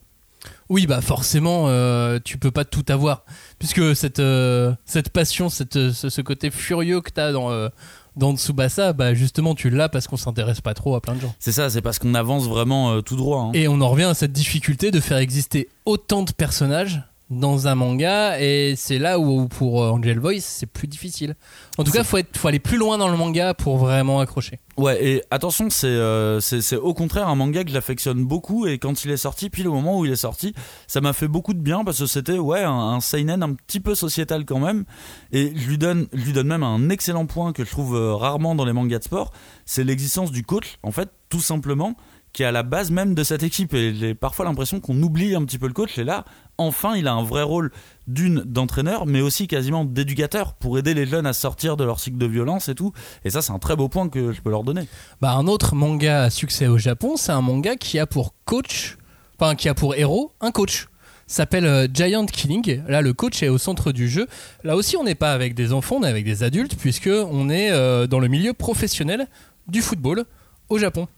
[0.68, 3.24] Oui bah forcément euh, tu peux pas tout avoir
[3.60, 4.74] puisque cette euh,
[5.12, 7.68] passion euh, ce, côté furieux que t'as dans euh,
[8.16, 11.34] dans Tsubasa bah justement tu l'as parce qu'on s'intéresse pas trop à plein de gens.
[11.38, 13.40] C'est ça, c'est parce qu'on avance vraiment euh, tout droit.
[13.42, 13.50] hein.
[13.54, 17.02] Et on en revient à cette difficulté de faire exister autant de personnages
[17.32, 21.34] dans un manga et c'est là où pour euh, Angel Voice c'est plus difficile.
[21.78, 24.58] En tout cas, faut être faut aller plus loin dans le manga pour vraiment accrocher.
[24.76, 28.78] Ouais, et attention, c'est euh, c'est c'est au contraire un manga que j'affectionne beaucoup et
[28.78, 30.54] quand il est sorti, puis le moment où il est sorti,
[30.86, 33.80] ça m'a fait beaucoup de bien parce que c'était ouais un, un seinen un petit
[33.80, 34.84] peu sociétal quand même
[35.32, 38.14] et je lui donne je lui donne même un excellent point que je trouve euh,
[38.14, 39.32] rarement dans les mangas de sport,
[39.66, 41.96] c'est l'existence du coach en fait tout simplement
[42.32, 43.74] qui est à la base même de cette équipe.
[43.74, 45.98] Et j'ai parfois l'impression qu'on oublie un petit peu le coach.
[45.98, 46.24] Et là,
[46.58, 47.70] enfin, il a un vrai rôle
[48.06, 52.18] d'une d'entraîneur, mais aussi quasiment d'éducateur pour aider les jeunes à sortir de leur cycle
[52.18, 52.92] de violence et tout.
[53.24, 54.88] Et ça, c'est un très beau point que je peux leur donner.
[55.20, 58.96] Bah, un autre manga à succès au Japon, c'est un manga qui a pour coach,
[59.38, 60.88] enfin qui a pour héros un coach.
[61.26, 62.82] S'appelle euh, Giant Killing.
[62.88, 64.26] Là, le coach est au centre du jeu.
[64.64, 67.48] Là aussi, on n'est pas avec des enfants, on est avec des adultes, puisque on
[67.48, 69.28] est euh, dans le milieu professionnel
[69.66, 70.24] du football
[70.68, 71.08] au Japon.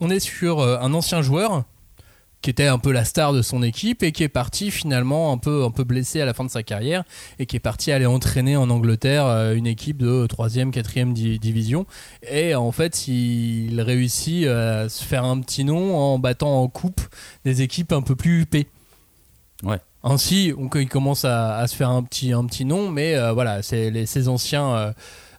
[0.00, 1.64] On est sur euh, un ancien joueur
[2.42, 5.38] qui était un peu la star de son équipe et qui est parti finalement un
[5.38, 7.02] peu, un peu blessé à la fin de sa carrière
[7.40, 11.38] et qui est parti aller entraîner en Angleterre euh, une équipe de 3e, 4e di-
[11.40, 11.86] division.
[12.30, 17.00] Et en fait, il réussit à se faire un petit nom en battant en coupe
[17.44, 18.68] des équipes un peu plus huppées.
[19.62, 19.78] Ouais.
[20.04, 23.32] Ainsi, on- il commence à, à se faire un petit, un petit nom, mais euh,
[23.32, 24.92] voilà, c'est les, ces anciens euh,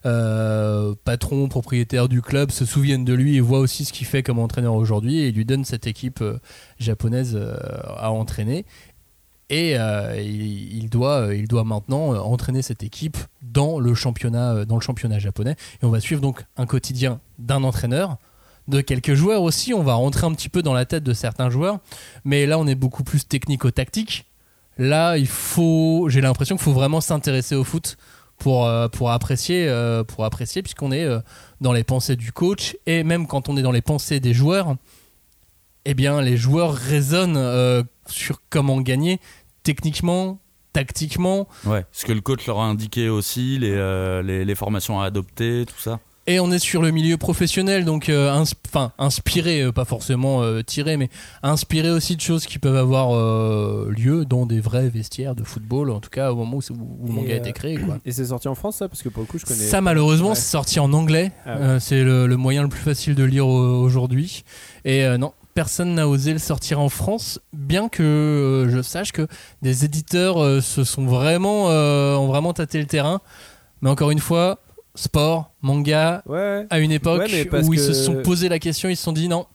[0.08, 4.22] euh, patrons, propriétaires du club se souviennent de lui et voient aussi ce qu'il fait
[4.22, 6.38] comme entraîneur aujourd'hui et lui donnent cette équipe euh,
[6.78, 7.56] japonaise euh,
[7.96, 8.64] à entraîner.
[9.50, 15.18] Et il, doit, il doit maintenant entraîner cette équipe dans le championnat, dans le championnat
[15.18, 15.56] japonais.
[15.80, 18.18] Et on va suivre donc un quotidien d'un entraîneur,
[18.66, 19.72] de quelques joueurs aussi.
[19.72, 21.78] On va rentrer un petit peu dans la tête de certains joueurs,
[22.26, 24.26] mais là on est beaucoup plus technico-tactique.
[24.76, 27.96] Là, il faut, j'ai l'impression qu'il faut vraiment s'intéresser au foot
[28.38, 31.20] pour, euh, pour apprécier, euh, pour apprécier, puisqu'on est euh,
[31.60, 34.76] dans les pensées du coach et même quand on est dans les pensées des joueurs,
[35.84, 39.20] eh bien, les joueurs raisonnent sur comment gagner
[39.62, 40.38] techniquement,
[40.72, 41.48] tactiquement.
[41.64, 41.86] Ouais.
[41.92, 45.98] Ce que le coach leur a indiqué aussi, les, les formations à adopter, tout ça.
[46.30, 50.60] Et on est sur le milieu professionnel, donc euh, ins- inspiré, euh, pas forcément euh,
[50.62, 51.08] tiré, mais
[51.42, 53.08] inspiré aussi de choses qui peuvent avoir
[53.88, 57.12] lieu dans des vrais vestiaires de football, en tout cas au moment où, où le
[57.14, 57.78] manga a été créé.
[57.78, 57.96] Quoi.
[58.04, 59.58] Et c'est sorti en France, ça Parce que pour le coup, je connais.
[59.58, 60.34] Ça, malheureusement, Ouais.
[60.34, 61.32] c'est sorti en anglais.
[61.46, 61.80] Ah ouais.
[61.80, 64.44] C'est le, le moyen le plus facile de lire au- aujourd'hui.
[64.84, 69.26] Et non, personne n'a osé le sortir en France, bien que euh, je sache que
[69.62, 73.20] des éditeurs euh, se sont vraiment, euh, ont vraiment tâté le terrain.
[73.80, 74.58] Mais encore une fois,
[74.98, 76.66] sport, manga, Ouais.
[76.70, 79.12] à une époque Ouais, où ils que- se sont posé la question, ils se sont
[79.12, 79.46] dit non.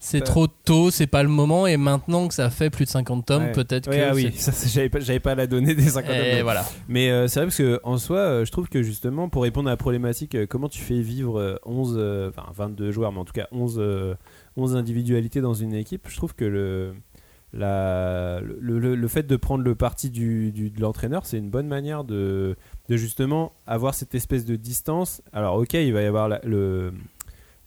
[0.00, 0.26] C'est Bah.
[0.26, 3.44] trop tôt, c'est pas le moment, et maintenant que ça fait plus de 50 tomes,
[3.44, 3.52] Ouais.
[3.52, 3.96] peut-être que.
[3.96, 4.30] ah oui,
[4.66, 6.42] j'avais pas, j'avais pas la donnée des 50 Et tomes.
[6.42, 6.62] voilà.
[6.88, 9.68] Mais euh, c'est vrai parce que en soi, euh, je trouve que justement, pour répondre
[9.68, 13.20] à la problématique, euh, comment tu fais vivre euh, 11, euh, enfin 22 joueurs, mais
[13.20, 14.14] en tout cas 11, euh,
[14.58, 16.92] 11 individualités dans une équipe, je trouve que le,
[17.54, 21.50] la, le, le- le fait de prendre le parti du, du- de l'entraîneur, c'est une
[21.50, 22.56] bonne manière de,
[22.88, 25.22] de justement avoir cette espèce de distance.
[25.32, 26.92] Alors, ok, il va y avoir le.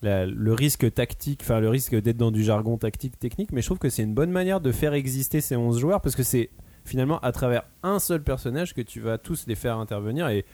[0.01, 3.79] le risque tactique, enfin le risque d'être dans du jargon tactique technique, mais je trouve
[3.79, 6.49] que c'est une bonne manière de faire exister ces 11 joueurs parce que c'est
[6.87, 10.45] finalement à travers un seul personnage que tu vas tous les faire intervenir et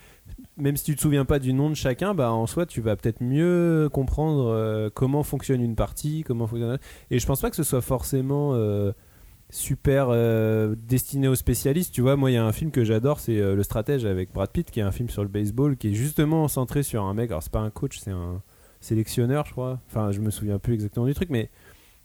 [0.58, 2.96] même si tu te souviens pas du nom de chacun bah en soi tu vas
[2.96, 6.80] peut-être mieux comprendre euh, comment fonctionne une partie comment fonctionne
[7.12, 8.92] et je pense pas que ce soit forcément euh,
[9.54, 13.20] super euh, destiné aux spécialistes tu vois moi il y a un film que j'adore
[13.20, 15.90] c'est euh, le stratège avec Brad Pitt qui est un film sur le baseball qui
[15.90, 18.42] est justement centré sur un mec alors c'est pas un coach c'est un
[18.82, 21.50] sélectionneur je crois enfin je me souviens plus exactement du truc mais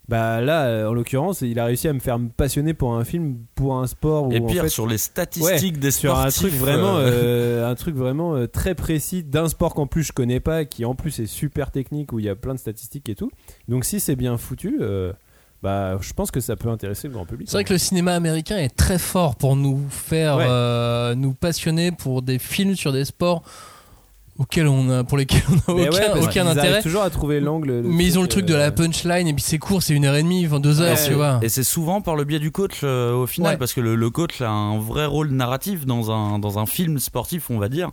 [0.08, 3.04] bah là, euh, en l'occurrence, il a réussi à me faire me passionner pour un
[3.04, 4.32] film, pour un sport.
[4.32, 7.74] Et où, en pire, fait, sur les statistiques des sur un truc vraiment, euh, un
[7.74, 11.18] truc vraiment euh, très précis d'un sport qu'en plus je connais pas, qui en plus
[11.18, 13.30] est super technique où il y a plein de statistiques et tout.
[13.68, 15.12] Donc si c'est bien foutu, euh,
[15.62, 17.48] bah je pense que ça peut intéresser le grand public.
[17.48, 20.46] C'est vrai que le cinéma américain est très fort pour nous faire Ouais.
[20.48, 23.42] euh, nous passionner pour des films sur des sports
[24.38, 26.82] auxquels on a, pour lesquels on n'a ouais, aucun, qu'ils arrivent intérêt.
[26.82, 27.82] toujours à trouver l'angle.
[27.84, 30.04] Mais ils ont le truc de euh, la punchline et puis c'est court, c'est une
[30.04, 31.06] heure et demie, enfin deux heures, Ouais.
[31.08, 31.40] tu vois.
[31.42, 33.56] Et c'est souvent par le biais du coach euh, au final, Ouais.
[33.58, 37.00] parce que le, le coach a un vrai rôle narratif dans un, dans un film
[37.00, 37.90] sportif, on va dire.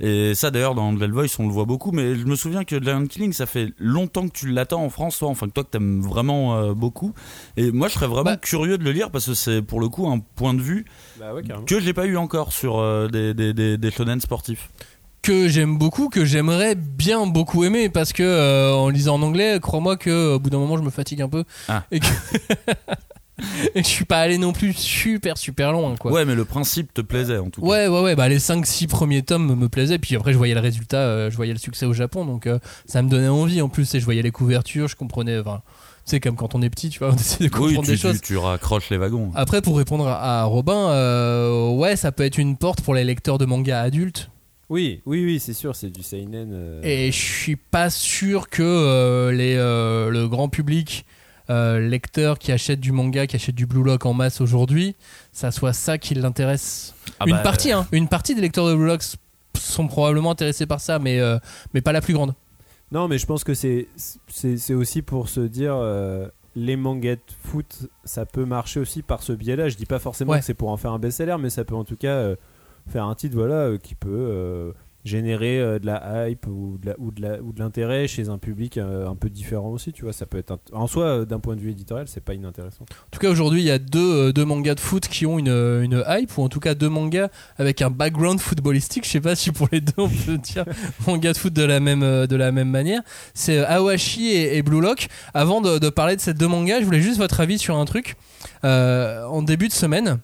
[0.00, 2.74] Et ça d'ailleurs dans Angel Voice on le voit beaucoup, mais je me souviens que
[2.76, 5.70] Lion Killing ça fait longtemps que tu l'attends en France, toi, enfin que toi que
[5.70, 7.12] t'aimes vraiment euh, beaucoup.
[7.56, 8.36] Et moi je serais vraiment Bah.
[8.36, 10.84] curieux de le lire parce que c'est pour le coup un point de vue
[11.20, 14.68] Bah ouais, que j'ai pas eu encore sur euh, des, des, des, des shonen sportifs.
[15.22, 19.58] Que j'aime beaucoup, que j'aimerais bien beaucoup aimer parce que euh, en lisant en anglais,
[19.62, 21.84] crois-moi que au bout d'un moment je me fatigue un peu Ah.
[21.90, 22.06] et que
[23.74, 26.12] et je suis pas allé non plus super super loin quoi.
[26.12, 27.66] Ouais, mais le principe te plaisait en tout cas.
[27.66, 30.54] Ouais, ouais, ouais, bah les 5-6 premiers tomes me, me plaisaient, puis après je voyais
[30.54, 33.60] le résultat, euh, je voyais le succès au Japon, donc euh, ça me donnait envie
[33.60, 35.62] en plus, et je voyais les couvertures, je comprenais, enfin,
[36.04, 37.96] c'est comme quand on est petit, tu vois, on essaie de Oui, comprendre tu, des
[37.96, 38.20] tu, choses.
[38.20, 39.32] tu raccroches les wagons.
[39.34, 43.04] Après, pour répondre à, à Robin, euh, ouais, ça peut être une porte pour les
[43.04, 44.30] lecteurs de manga adultes,
[44.70, 46.50] Oui, oui, oui, c'est sûr, c'est du seinen.
[46.52, 51.04] euh, et je suis pas sûr que euh, les, euh, le grand public.
[51.50, 54.96] Euh, lecteur qui achète du manga, qui achète du Blue Lock en masse aujourd'hui,
[55.32, 56.94] ça soit ça qui l'intéresse.
[57.20, 59.02] Ah une bah, partie, hein, une partie des lecteurs de Blue Lock
[59.58, 61.38] sont probablement intéressés par ça, mais, euh,
[61.74, 62.34] mais pas la plus grande.
[62.92, 63.86] Non, mais je pense que c'est
[64.74, 69.32] aussi pour se dire euh, les mangas de foot, ça peut marcher aussi par ce
[69.32, 69.68] biais-là.
[69.68, 70.38] Je dis pas forcément Ouais.
[70.40, 72.36] que c'est pour en faire un best-seller, mais ça peut en tout cas euh,
[72.88, 74.72] faire un titre voilà euh, qui peut euh,
[75.04, 76.86] générer euh, de la hype ou de
[77.20, 79.92] la- ou de l'intérêt chez un public euh, un peu différent aussi.
[79.92, 82.34] Tu vois, ça peut être en soi euh, d'un point de vue éditorial, c'est pas
[82.34, 82.84] inintéressant.
[82.84, 85.48] En tout cas, aujourd'hui, il y a deux, deux mangas de foot qui ont une,
[85.48, 87.28] une hype, ou en tout cas deux mangas
[87.58, 89.04] avec un background footballistique.
[89.04, 90.64] Je sais pas si pour les deux on peut dire
[91.06, 93.02] manga de foot de la même, de la même manière.
[93.34, 95.08] C'est Awashi et, Blue Lock.
[95.34, 98.16] Avant de, parler de ces deux mangas, je voulais juste votre avis sur un truc.
[98.62, 100.18] En début de semaine,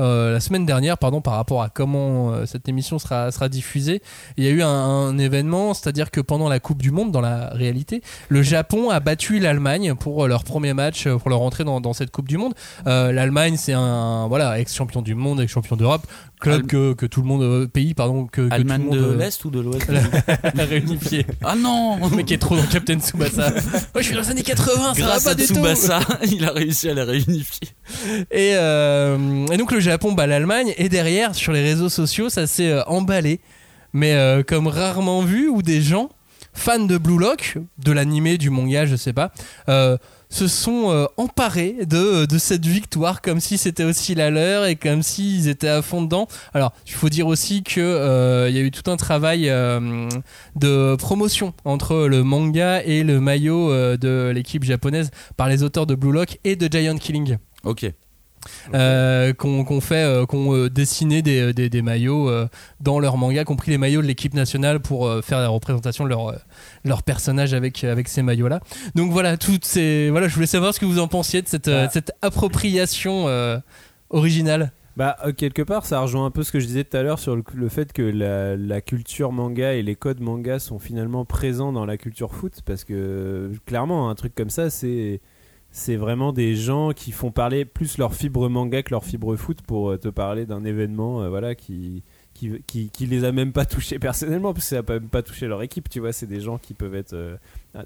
[0.00, 4.02] euh, la semaine dernière, pardon, par rapport à comment euh, cette émission sera, diffusée,
[4.36, 7.50] il y a eu un, événement, c'est-à-dire que pendant la Coupe du Monde, dans la
[7.50, 11.92] réalité, le Japon a battu l'Allemagne pour euh, leur premier match, pour leur entrée dans,
[11.92, 12.54] cette Coupe du Monde.
[12.86, 16.06] L'Allemagne, c'est un voilà ex-champion du monde, ex-champion d'Europe,
[16.42, 19.02] club que, que tout le monde, euh, pays pardon, que, que tout le monde de
[19.02, 19.90] euh, l'Est ou de l'Ouest
[20.58, 21.26] a réunifié.
[21.42, 23.50] Ah non Le mec est trop dans Captain Tsubasa.
[23.50, 23.60] Moi,
[23.98, 25.34] je suis dans les années 80, ça va Grâce pas à.
[25.34, 27.68] Tsubasa, il a réussi à les réunifier.
[28.30, 32.46] Et, euh, et donc le Japon bat l'Allemagne et derrière sur les réseaux sociaux ça
[32.46, 33.40] s'est emballé
[33.92, 36.10] mais euh, comme rarement vu où des gens
[36.52, 39.32] fans de Blue Lock de l'animé du manga je sais pas
[39.68, 39.96] euh,
[40.32, 45.02] se sont euh, emparés de, cette victoire comme si c'était aussi la leur et comme
[45.02, 48.70] s'ils étaient à fond dedans alors il faut dire aussi que euh, y a eu
[48.70, 50.08] tout un travail euh,
[50.56, 55.94] de promotion entre le manga et le maillot de l'équipe japonaise par les auteurs de
[55.94, 57.92] Blue Lock et de Giant Killing Ok.
[58.74, 62.30] Euh, qu'on qu'on fait, euh, qu'on euh, dessiné des, des, des maillots
[62.80, 66.34] dans leur manga, compris les maillots de l'équipe nationale pour faire la représentation de leur,
[66.84, 68.60] leur personnage avec, avec ces maillots-là.
[68.94, 71.68] Donc voilà, toutes ces, voilà, je voulais savoir ce que vous en pensiez de cette,
[71.68, 71.88] Bah.
[71.90, 73.26] cette appropriation
[74.10, 74.72] originale.
[74.96, 77.34] Bah, quelque part, ça rejoint un peu ce que je disais tout à l'heure sur
[77.34, 81.72] le, le fait que la, la culture manga et les codes manga sont finalement présents
[81.72, 85.20] dans la culture foot parce que clairement, un truc comme ça, c'est.
[85.74, 89.62] C'est vraiment des gens qui font parler plus leur fibre manga que leur fibre foot
[89.62, 92.02] pour euh, te parler d'un événement euh, voilà, qui,
[92.34, 95.22] qui, qui, qui les a même pas touchés personnellement, parce que ça n'a même pas
[95.22, 96.12] touché leur équipe, tu vois.
[96.12, 97.36] C'est des gens qui peuvent être euh,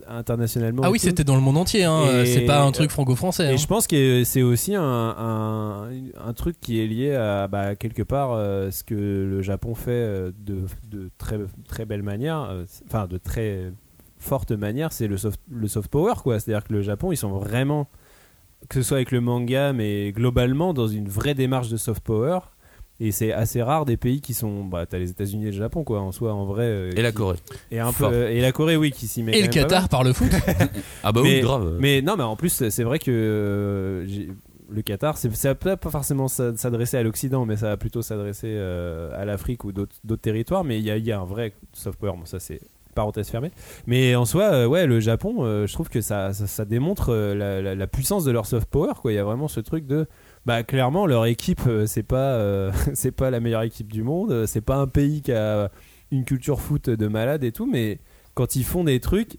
[0.09, 0.83] internationalement.
[0.85, 3.45] Ah oui, c'était dans le monde entier, hein, c'est pas un truc franco-français.
[3.45, 3.57] Et hein.
[3.57, 8.03] je pense que c'est aussi un, un, un truc qui est lié à bah, quelque
[8.03, 12.53] part euh, ce que le Japon fait de, de très, très belle manière,
[12.85, 13.71] enfin de très
[14.27, 16.39] forte manière, c'est le soft, le soft power quoi.
[16.41, 17.89] C'est-à-dire que le Japon, ils sont vraiment,
[18.69, 22.41] que ce soit avec le manga, mais globalement dans une vraie démarche de soft power.
[22.99, 24.65] Et c'est assez rare des pays qui sont.
[24.65, 26.65] Bah, t'as les États-Unis et le Japon, quoi, en soi, en vrai.
[26.65, 27.37] euh, Et la qui- Corée.
[27.71, 29.33] Et, un peu, euh, et la Corée, oui, qui s'y met.
[29.39, 29.53] Et quand le.
[29.53, 30.31] Qatar par le foot.
[31.05, 31.77] Ah bah mais, oui, grave.
[31.79, 34.07] Mais non, mais en plus, c'est vrai que euh,
[34.71, 38.01] le Qatar, c'est- ça peut pas forcément s'a- s'adresser à l'Occident, mais ça va plutôt
[38.01, 40.65] s'adresser euh, à l'Afrique ou d'autres d'autres territoires.
[40.65, 42.13] Mais il y a, y a un vrai soft power.
[42.17, 42.63] Bon, ça c'est
[42.97, 43.53] parenthèse fermée.
[43.87, 46.33] Mais en soi, euh, ouais, le Japon, euh, je trouve que ça,
[46.69, 48.95] démontre euh, la, puissance de leur soft power.
[49.01, 50.09] Quoi, il y a vraiment ce truc de
[50.45, 54.77] bah clairement leur équipe c'est pas c'est pas la meilleure équipe du monde c'est pas
[54.77, 55.71] un pays qui a
[56.13, 57.99] une culture foot de malade et tout mais
[58.35, 59.39] quand ils font des trucs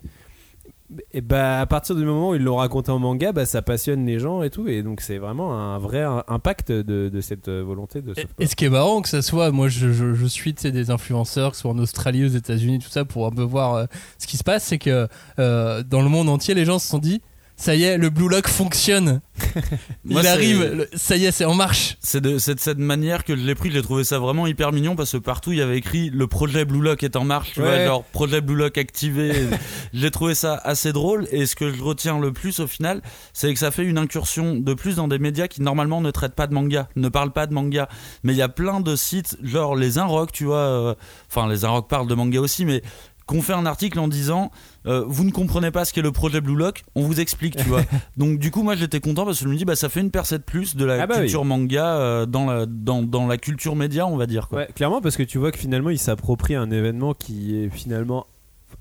[1.11, 4.05] et bah à partir du moment où ils l'ont raconté en manga bah ça passionne
[4.05, 4.67] les gens et tout.
[4.67, 8.47] Et donc c'est vraiment un vrai impact de, de cette euh, volonté de Et, et
[8.47, 11.57] ce qui est marrant, que ça soit, moi je, je, je suis des influenceurs, que
[11.57, 13.85] ce soit en Australie, aux États-Unis, tout ça, pour un peu voir euh,
[14.17, 15.07] ce qui se passe, c'est que
[15.39, 17.21] euh, dans le monde entier, les gens se sont dit,
[17.59, 19.19] ça y est, le Blue Lock fonctionne.
[20.05, 21.97] Il arrive, le- ça y est, c'est en marche.
[22.01, 25.11] C'est de, cette manière que je l'ai pris, j'ai trouvé ça vraiment hyper mignon parce
[25.13, 27.69] que partout il y avait écrit le projet Blue Lock est en marche, tu vois,
[27.71, 27.85] Ouais.
[27.85, 29.33] genre projet Blue Lock activé.
[29.93, 33.01] j'ai trouvé ça assez drôle et ce que je retiens le plus au final,
[33.33, 36.35] c'est que ça fait une incursion de plus dans des médias qui normalement ne traitent
[36.35, 37.89] pas de manga, ne parlent pas de manga.
[38.23, 40.95] Mais il y a plein de sites, genre les Inrock, tu vois, euh,
[41.29, 42.83] enfin les Inrock parlent de manga aussi, mais
[43.25, 44.51] qu'on fait un article en disant
[44.87, 47.63] euh, vous ne comprenez pas ce qu'est le projet Blue Lock, on vous explique, tu
[47.65, 47.81] vois.
[48.17, 50.11] Donc du coup moi j'étais content parce que je me dis bah ça fait une
[50.11, 51.21] percée de plus de la Ah bah oui.
[51.23, 54.59] culture manga euh, dans la dans, dans la culture média, on va dire quoi.
[54.59, 58.25] Ouais, clairement, parce que tu vois que finalement, il s'approprie un événement qui est finalement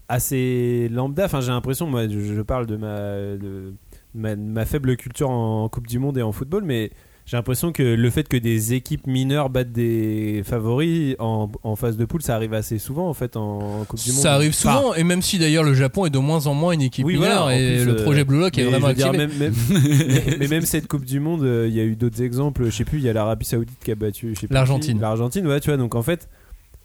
[0.08, 1.24] assez lambda.
[1.24, 2.96] Enfin, j'ai l'impression, moi, je, je parle de ma,
[3.36, 3.74] de
[4.14, 6.90] ma, ma faible culture en Coupe du Monde et en football, mais
[7.26, 11.96] j'ai l'impression que le fait que des équipes mineures battent des favoris en, en phase
[11.96, 14.20] de poule, ça arrive assez souvent en fait en, Coupe du Monde.
[14.20, 16.72] Ça arrive Enfin, souvent, et même si d'ailleurs le Japon est de moins en moins
[16.72, 19.06] une équipe Oui, mineure, voilà, et plus, le euh, projet Blue Lock est vraiment dire,
[19.08, 19.26] activé.
[19.26, 19.54] même, même-
[20.08, 22.64] mais, mais même cette Coupe du Monde, euh, il y a eu d'autres exemples.
[22.66, 25.00] Je sais plus, il y a l'Arabie Saoudite qui a battu L'Argentine.
[25.00, 25.76] L'Argentine, ouais, tu vois.
[25.78, 26.28] Donc en fait,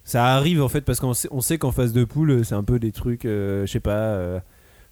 [0.04, 2.64] ça arrive en fait parce qu'on sait, on sait qu'en phase de poule, c'est un
[2.64, 3.92] peu des trucs, euh, je sais pas.
[3.92, 4.40] euh,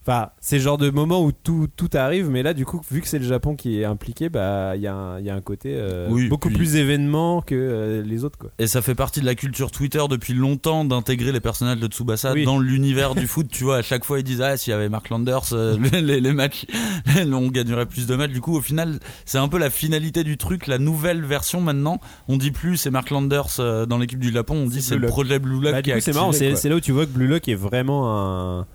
[0.09, 2.99] Enfin, c'est le genre de moment où tout, tout arrive, mais là, du coup, vu
[3.01, 5.35] que c'est le Japon qui est impliqué, bah, il y, a un- il y a
[5.35, 8.49] un côté euh, Oui, beaucoup puis- plus événement que euh, les autres, quoi.
[8.57, 12.33] Et ça fait partie de la culture Twitter depuis longtemps d'intégrer les personnages de Tsubasa
[12.33, 12.43] Oui.
[12.43, 13.47] dans l'univers du foot.
[13.51, 16.01] Tu vois, à chaque fois ils disent ah s'il y avait Mark Landers, euh, les,
[16.01, 16.65] les- les matchs,
[17.31, 18.31] on gagnerait plus de matchs.
[18.31, 20.65] Du coup, au final, c'est un peu la finalité du truc.
[20.67, 24.67] La nouvelle version maintenant, on dit plus c'est Mark Landers dans l'équipe du Japon, on
[24.67, 27.05] dit C'est le projet Blue Lock Bah, qui c'est marrant, c'est là où tu vois
[27.05, 28.17] que Blue Lock est vraiment
[28.59, 28.65] un.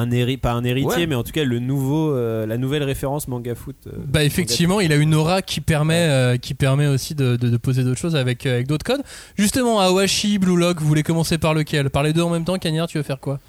[0.00, 1.06] Un héri- pas un héritier, Ouais.
[1.08, 3.74] mais en tout cas le nouveau, euh, la nouvelle référence manga foot.
[3.88, 7.48] euh, Bah effectivement, il a une aura qui permet, euh, qui permet aussi de, de-
[7.50, 9.02] de poser d'autres choses avec, euh, avec d'autres codes.
[9.36, 11.90] Justement, Awashi, Blue Lock, vous voulez commencer par lequel?
[11.90, 13.40] Par les deux en même temps, Cagnard, tu veux faire quoi?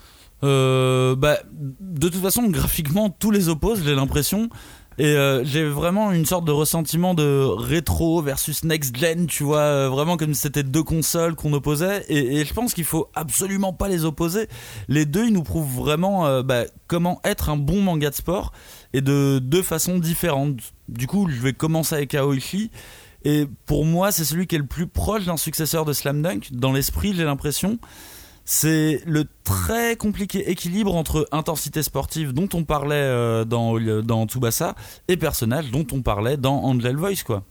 [0.44, 1.38] Euh, bah,
[1.82, 4.50] de toute façon, graphiquement, tous les opposent, j'ai l'impression.
[4.98, 9.60] Et euh, j'ai vraiment une sorte de ressentiment de rétro versus next gen, tu vois,
[9.60, 12.06] euh, vraiment comme si c'était deux consoles qu'on opposait.
[12.10, 14.50] Et, je pense qu'il faut absolument pas les opposer.
[14.90, 18.52] Les deux, ils nous prouvent vraiment euh, bah, comment être un bon manga de sport
[18.92, 20.60] et de deux façons différentes.
[20.90, 22.70] Du coup, je vais commencer avec Aoichi.
[23.24, 26.50] Et pour moi, c'est celui qui est le plus proche d'un successeur de Slam Dunk.
[26.52, 27.80] Dans l'esprit, j'ai l'impression.
[28.52, 34.74] C'est le très compliqué équilibre entre intensité sportive dont on parlait euh, dans, dans Tsubasa
[35.08, 37.44] et personnage dont on parlait dans Angel Voice, quoi.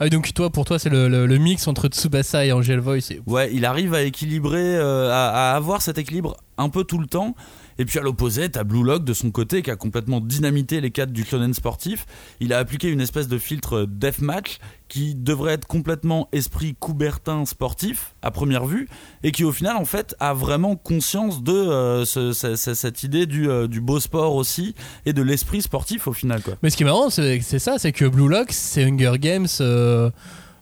[0.00, 3.12] Ah, donc toi, pour toi, c'est le, le- le mix entre Tsubasa et Angel Voice.
[3.12, 6.98] et- Ouais, il arrive à équilibrer, euh, à, à avoir cet équilibre un peu tout
[6.98, 7.36] le temps.
[7.78, 10.90] Et puis à l'opposé, t'as Blue Lock de son côté qui a complètement dynamité les
[10.90, 12.06] cadres du shonen sportif.
[12.40, 14.58] Il a appliqué une espèce de filtre deathmatch
[14.88, 18.88] qui devrait être complètement esprit coubertin sportif à première vue
[19.24, 23.02] et qui au final en fait a vraiment conscience de euh, ce- ce- ce- cette
[23.02, 24.74] idée du, euh, du beau sport aussi
[25.06, 26.54] et de l'esprit sportif au final quoi.
[26.62, 29.48] Mais ce qui est marrant, c'est c'est ça, c'est que Blue Lock, c'est Hunger Games
[29.60, 30.10] euh,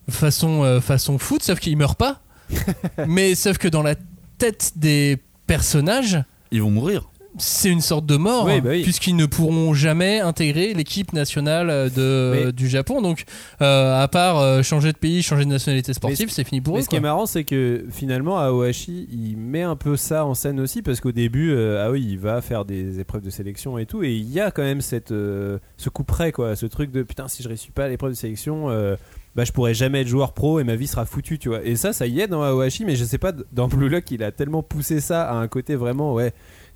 [0.09, 2.23] façon, euh, façon foot, sauf qu'il meurt pas.
[3.07, 3.95] Mais sauf que dans la
[4.39, 6.19] tête des personnages,
[6.53, 7.09] Ils vont mourir.
[7.39, 8.83] c'est une sorte de mort, Oui, bah oui.
[8.83, 13.01] puisqu'ils ne pourront jamais intégrer l'équipe nationale de, Mais- du Japon.
[13.01, 13.25] Donc,
[13.63, 16.75] euh, à part euh, changer de pays, changer de nationalité sportive, ce- c'est fini pour
[16.75, 16.85] Mais eux.
[16.85, 20.61] ce qui est marrant, c'est que finalement, Aohashi, il met un peu ça en scène
[20.61, 23.87] aussi, parce qu'au début, euh, ah oui, il va faire des épreuves de sélection et
[23.87, 26.91] tout, et il y a quand même cette, euh, ce coup près, quoi, ce truc
[26.93, 28.97] de putain, si je réussis pas à l'épreuve de sélection, euh,
[29.35, 31.63] bah, je pourrais jamais être joueur pro et ma vie sera foutue, tu vois.
[31.65, 34.23] Et ça, ça y est dans Aohashi, mais je sais pas, dans Blue Lock, il
[34.23, 36.33] a tellement poussé ça à un côté vraiment, ouais,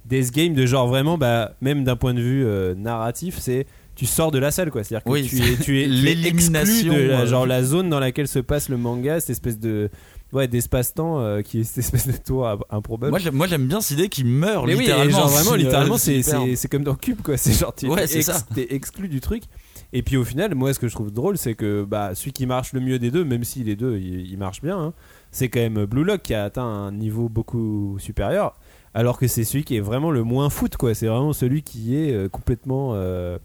[0.07, 3.67] Death Game, de genre vraiment, bah, même d'un point de vue euh, narratif, c'est.
[3.95, 5.87] Tu sors de la salle quoi, c'est-à-dire que Oui, tu es, tu es, tu es
[5.87, 9.31] l'élimination, exclu de la, euh, genre la zone dans laquelle se passe le manga, cette
[9.31, 9.89] espèce de
[10.35, 13.11] ouais d'espace-temps euh, qui est cette espèce de tour ab- improbable.
[13.33, 15.17] Moi j'aime, bien cette idée qu'il meurt mais oui, littéralement.
[15.19, 18.07] genre vraiment littéralement c'est c'est c'est comme dans Cube quoi, c'est genre tu Ouais, es
[18.07, 19.45] c'est exclu du truc.
[19.93, 22.47] Et puis au final, moi ce que je trouve drôle, c'est que bah celui qui
[22.47, 24.93] marche le mieux des deux, même si les deux ils, marchent bien, hein,
[25.31, 28.55] c'est quand même Blue Lock qui a atteint un niveau beaucoup supérieur.
[28.95, 30.95] Alors que c'est celui qui est vraiment le moins foot quoi.
[30.95, 33.39] C'est vraiment celui qui est euh, complètement euh,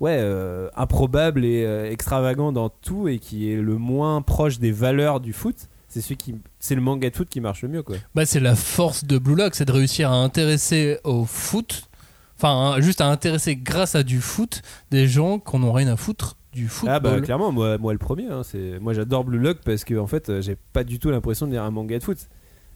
[0.00, 5.20] ouais euh, improbable et extravagant dans tout et qui est le moins proche des valeurs
[5.20, 5.68] du foot.
[5.88, 7.96] C'est celui qui c'est le manga de foot qui marche le mieux quoi.
[8.14, 11.87] Bah, c'est la force de Blue Lock, c'est de réussir à intéresser au foot,
[12.38, 15.96] enfin, hein, juste à intéresser grâce à du foot des gens qu'on n'ont rien à
[15.96, 16.94] foutre du football.
[16.94, 19.94] Ah bah clairement moi, moi le premier hein, c'est moi j'adore Blue Lock parce que
[19.96, 22.18] en fait euh, j'ai pas du tout l'impression de lire un manga de foot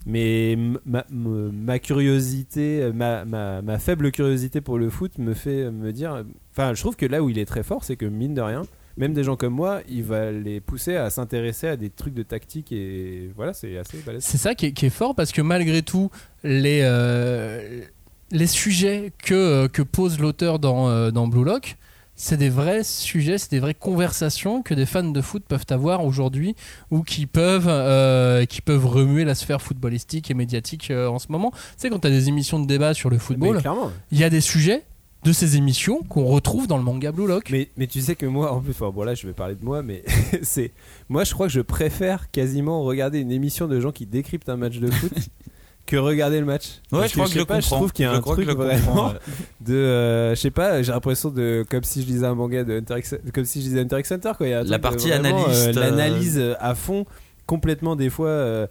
[0.05, 5.93] mais ma, curiosité euh, ma, ma, ma faible curiosité pour le foot me fait me
[5.93, 8.43] dire enfin je trouve que là où il est très fort c'est que mine de
[8.43, 8.63] rien
[8.97, 12.23] même des gens comme moi il va les pousser à s'intéresser à des trucs de
[12.23, 15.41] tactique et voilà c'est assez balèze C'est ça qui est, qui est fort parce que
[15.41, 16.11] malgré tout,
[16.45, 17.81] les, euh,
[18.33, 21.77] les sujets que, euh, que pose l'auteur dans, euh, dans Blue Lock,
[22.15, 26.05] c'est des vrais sujets, c'est des vraies conversations que des fans de foot peuvent avoir
[26.05, 26.55] aujourd'hui
[26.91, 31.27] ou qui peuvent, euh, qui peuvent remuer la sphère footballistique et médiatique euh, en ce
[31.31, 31.51] moment.
[31.51, 33.61] Tu sais, quand tu as des émissions de débat sur le football,
[34.11, 34.85] il y a des sujets
[35.25, 37.49] de ces émissions qu'on retrouve dans le manga Blue Lock.
[37.51, 39.65] Mais, mais tu sais que moi, en plus, enfin, bon là je vais parler de
[39.65, 40.05] moi, mais
[40.43, 40.73] c'est
[41.09, 44.57] moi je crois que je préfère quasiment regarder une émission de gens qui décryptent un
[44.57, 45.13] match de foot
[45.93, 46.81] que regarder le match.
[46.91, 47.77] Ouais, Parce je crois que sais je pas, comprends.
[47.77, 49.13] trouve qu'il y a Je un truc je vraiment ouais.
[49.61, 52.79] de, euh, je sais pas, j'ai l'impression de comme si je lisais un manga de
[52.79, 54.47] Hunter X, comme si je lisais Hunter x Hunter quoi.
[54.47, 57.05] Il y a La truc de partie vraiment, analyste, euh, l'analyse euh, à fond,
[57.47, 58.29] complètement des fois.
[58.29, 58.67] euh,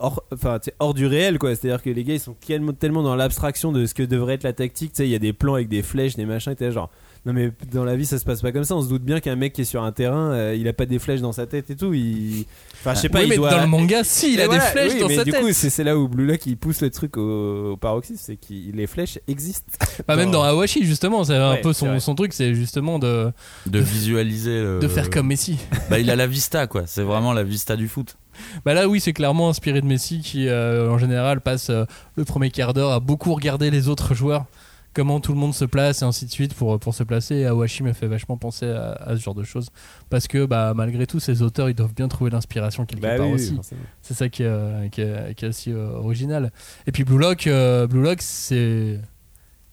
[0.00, 2.34] Hors, enfin, sais, hors du réel quoi c'est à dire que les gars ils sont
[2.40, 2.72] tellement,
[3.04, 5.32] dans l'abstraction de ce que devrait être la tactique tu sais il y a des
[5.32, 6.90] plans avec des flèches des machins t'es genre
[7.26, 9.18] non mais dans la vie ça se passe pas comme ça on se doute bien
[9.20, 11.46] qu'un mec qui est sur un terrain euh, il a pas des flèches dans sa
[11.46, 12.44] tête et tout il
[12.80, 14.46] enfin je sais pas oui, il mais doit dans le manga, si, il Et a
[14.46, 15.40] voilà, des flèches oui, dans mais sa du tête.
[15.40, 18.52] coup c'est là où Blue Lock il pousse le truc au, au paroxysme c'est que
[18.76, 19.72] les flèches existent
[20.06, 23.30] Bah, même dans Awashi, justement, c'est un Ouais, peu son, son truc, c'est justement de,
[23.66, 24.60] de visualiser.
[24.60, 25.58] le- de faire comme Messi.
[25.90, 26.82] Bah, il a la vista, quoi.
[26.86, 28.16] C'est vraiment la vista du foot.
[28.64, 31.84] Bah là oui c'est clairement inspiré de Messi qui euh, en général passe euh,
[32.16, 34.46] le premier quart d'heure à beaucoup regarder les autres joueurs
[34.94, 37.34] comment tout le monde se place et ainsi de suite pour, pour se placer.
[37.36, 39.68] Et Awashi me fait vachement penser à, à ce genre de choses.
[40.08, 43.26] Parce que bah, malgré tout, ces auteurs, ils doivent bien trouver l'inspiration quelque Bah part
[43.28, 43.58] oui, aussi.
[44.00, 46.52] C'est ça qui est, qui est- qui est assez euh, original.
[46.86, 49.00] Et puis Blue Lock, euh, Blue Lock c'est.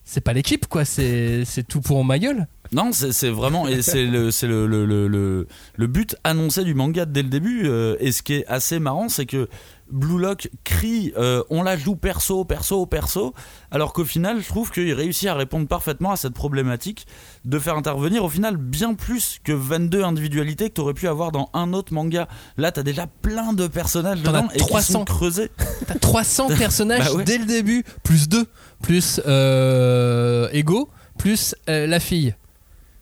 [0.03, 0.84] C'est pas l'équipe, quoi.
[0.84, 2.47] C'est c'est tout pour ma gueule.
[2.74, 6.63] Non, c'est c'est vraiment et c'est le c'est le, le, le, le, le but annoncé
[6.65, 7.61] du manga dès le début.
[7.67, 9.47] euh, et ce qui est assez marrant, c'est que
[9.91, 13.33] Blue Lock crie euh, on la joue perso, perso, perso,
[13.71, 17.05] alors qu'au final, je trouve qu'il réussit à répondre parfaitement à cette problématique
[17.45, 21.31] de faire intervenir au final bien plus que 22 individualités que tu aurais pu avoir
[21.31, 22.27] dans un autre manga.
[22.57, 24.93] Là, t'as déjà plein de personnages as dedans et qui 300.
[24.93, 25.51] sont creusés.
[25.87, 27.23] T'as 300 personnages Bah ouais.
[27.23, 28.45] dès le début, plus 2,
[28.81, 32.35] plus euh, Ego, plus euh, la fille,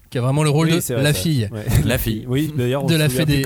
[0.10, 1.50] qui a vraiment le rôle Oui, de vrai, la fille.
[1.52, 1.66] Ouais.
[1.86, 2.26] La fille.
[2.28, 3.46] Oui, d'ailleurs, on De la Fédé.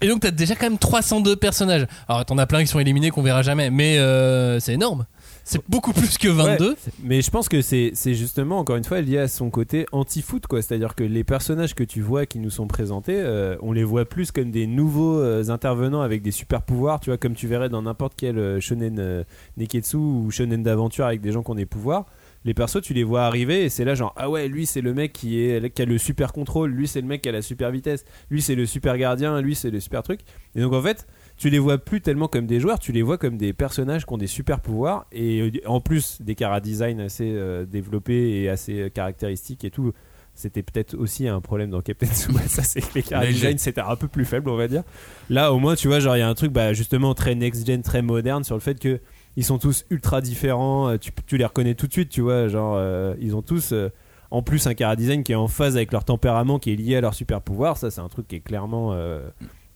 [0.00, 1.86] Et donc t'as déjà quand même 302 personnages.
[2.08, 5.06] Alors t'en as plein qui sont éliminés qu'on verra jamais, mais euh, c'est énorme.
[5.46, 6.74] C'est beaucoup plus que 22.
[7.02, 10.46] Mais je pense que c'est c'est justement, encore une fois, lié à son côté anti-foot,
[10.46, 10.62] quoi.
[10.62, 14.06] C'est-à-dire que les personnages que tu vois qui nous sont présentés, euh, on les voit
[14.06, 17.68] plus comme des nouveaux euh, intervenants avec des super pouvoirs, tu vois, comme tu verrais
[17.68, 19.22] dans n'importe quel euh, shonen euh,
[19.58, 22.06] neketsu ou shonen d'aventure avec des gens qui ont des pouvoirs.
[22.44, 24.92] Les persos, tu les vois arriver et c'est là genre ah ouais, lui c'est le
[24.92, 27.40] mec qui est qui a le super contrôle, lui c'est le mec qui a la
[27.40, 30.20] super vitesse, lui c'est le super gardien, lui c'est le super truc.
[30.54, 33.18] Et donc en fait, tu les vois plus tellement comme des joueurs, tu les vois
[33.18, 37.00] comme des personnages qui ont des super pouvoirs et euh, en plus des cara design
[37.00, 39.92] assez euh, développés et assez euh, caractéristiques et tout.
[40.36, 43.96] C'était peut-être aussi un problème dans Captain Tsubasa, c'est que les cara design c'était un
[43.96, 44.82] peu plus faible, on va dire.
[45.30, 47.82] Là, au moins, tu vois, genre il y a un truc bah, justement très next-gen,
[47.82, 49.00] très moderne sur le fait que
[49.36, 50.88] ils sont tous ultra différents.
[50.90, 53.72] euh, Tu, les reconnais tout de suite, tu vois, genre euh, ils ont tous.
[53.72, 53.90] euh,
[54.30, 56.96] en plus, un cara design qui est en phase avec leur tempérament, qui est lié
[56.96, 58.92] à leur super pouvoir, ça c'est un truc qui est clairement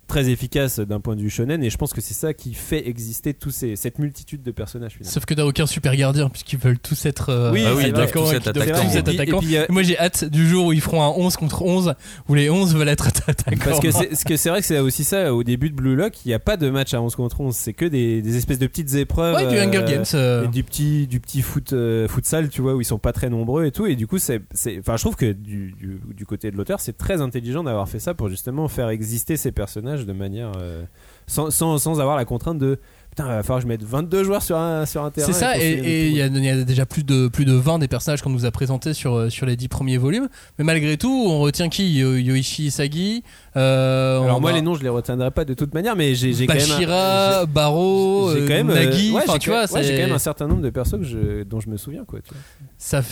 [0.08, 2.88] très efficace d'un point de vue shonen, et je pense que c'est ça qui fait
[2.88, 5.12] exister tous ces, cette multitude de personnages finalement.
[5.12, 8.24] Sauf que t'as aucun super gardien puisqu'ils veulent tous être euh, Oui, Ah oui, attaquants
[8.24, 8.88] tous et être qu'ils doivent attaquants.
[8.90, 9.38] tous être Et puis- et attaquants.
[9.40, 11.94] puis, euh, Moi j'ai hâte du jour où ils feront un 11 contre 11
[12.28, 13.56] où les 11 veulent être attaquants.
[13.64, 15.94] Parce que c'est ce que c'est vrai que c'est aussi ça au début de Blue
[15.94, 18.36] Lock, il n'y a pas de match à 11 contre 11, c'est que des, des
[18.36, 19.34] espèces de petites épreuves.
[19.36, 20.04] Ouais, du euh, Hunger Games.
[20.14, 23.12] euh, et du petit du petit foot euh, futsal tu vois où ils sont pas
[23.12, 26.00] très nombreux et tout et du coup c'est c'est enfin je trouve que du, du,
[26.14, 29.52] du côté de l'auteur c'est très intelligent d'avoir fait ça pour justement faire exister ces
[29.52, 30.82] personnages de manière euh,
[31.26, 32.78] sans, sans, sans avoir la contrainte de
[33.10, 35.32] putain il va falloir que je mette 22 joueurs sur un sur un terrain C'est
[35.32, 37.88] ça, et il y, a- il y a déjà plus de, plus de 20 des
[37.88, 40.28] personnages qu'on nous a présentés sur, euh, sur les 10 premiers volumes.
[40.58, 41.98] Mais malgré tout, on retient qui?
[41.98, 43.24] Yo- Yoichi Isagi
[43.56, 46.30] euh, alors moi a les noms je les retiendrai pas de toute manière mais j'ai
[46.46, 50.12] quand même Bashira, Baro, j'ai quand même Nagi, ouais, tu vois, ouais, j'ai quand même
[50.12, 52.42] un certain nombre de persos que je, dont je me souviens quoi tu vois.
[52.78, 53.02] ça,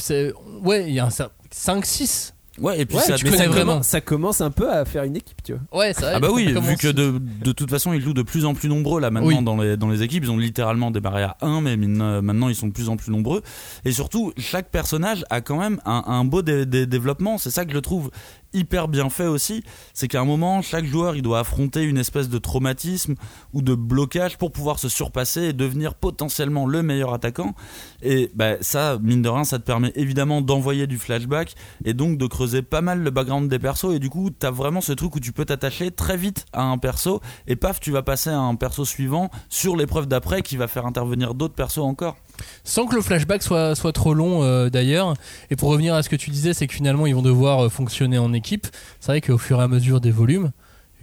[0.63, 1.11] ouais, il y a un
[1.53, 2.33] 5-6.
[2.59, 3.73] Ouais, et puis Ouais, ça, tu mais connais ça vraiment.
[3.73, 6.21] commence, ça commence un peu à faire une équipe tu vois Ouais, c'est vrai, Ah
[6.21, 9.01] bah oui, vu que de, de toute façon ils jouent de plus en plus nombreux
[9.01, 9.45] là maintenant Oui.
[9.45, 12.55] dans, les, dans les équipes, ils ont littéralement démarré à 1 mais euh, maintenant ils
[12.55, 13.43] sont de plus en plus nombreux.
[13.85, 17.65] Et surtout, chaque personnage a quand même un, un beau dé- dé- développement, c'est ça
[17.65, 18.11] que je trouve
[18.57, 19.63] hyper bien fait aussi,
[19.95, 23.15] c'est qu'à un moment, chaque joueur il doit affronter une espèce de traumatisme
[23.53, 27.55] ou de blocage pour pouvoir se surpasser et devenir potentiellement le meilleur attaquant.
[28.03, 31.55] Et bah, ça, mine de rien, ça te permet évidemment d'envoyer du flashback
[31.85, 33.95] et donc de creuser pas mal le background des persos.
[33.95, 36.79] Et du coup, t'as vraiment ce truc où tu peux t'attacher très vite à un
[36.79, 40.67] perso et paf, tu vas passer à un perso suivant sur l'épreuve d'après qui va
[40.67, 42.17] faire intervenir d'autres persos encore.
[42.65, 45.15] Sans que le flashback soit, soit trop long euh, d'ailleurs.
[45.51, 47.69] Et pour revenir à ce que tu disais, c'est que finalement ils vont devoir euh,
[47.69, 48.67] fonctionner en équipe.
[49.01, 50.51] C'est vrai qu'au fur et à mesure des volumes,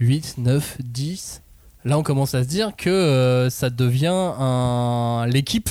[0.00, 1.42] 8, 9, 10,
[1.84, 4.06] là on commence à se dire que euh, ça devient
[4.38, 5.26] un.
[5.28, 5.70] L'équipe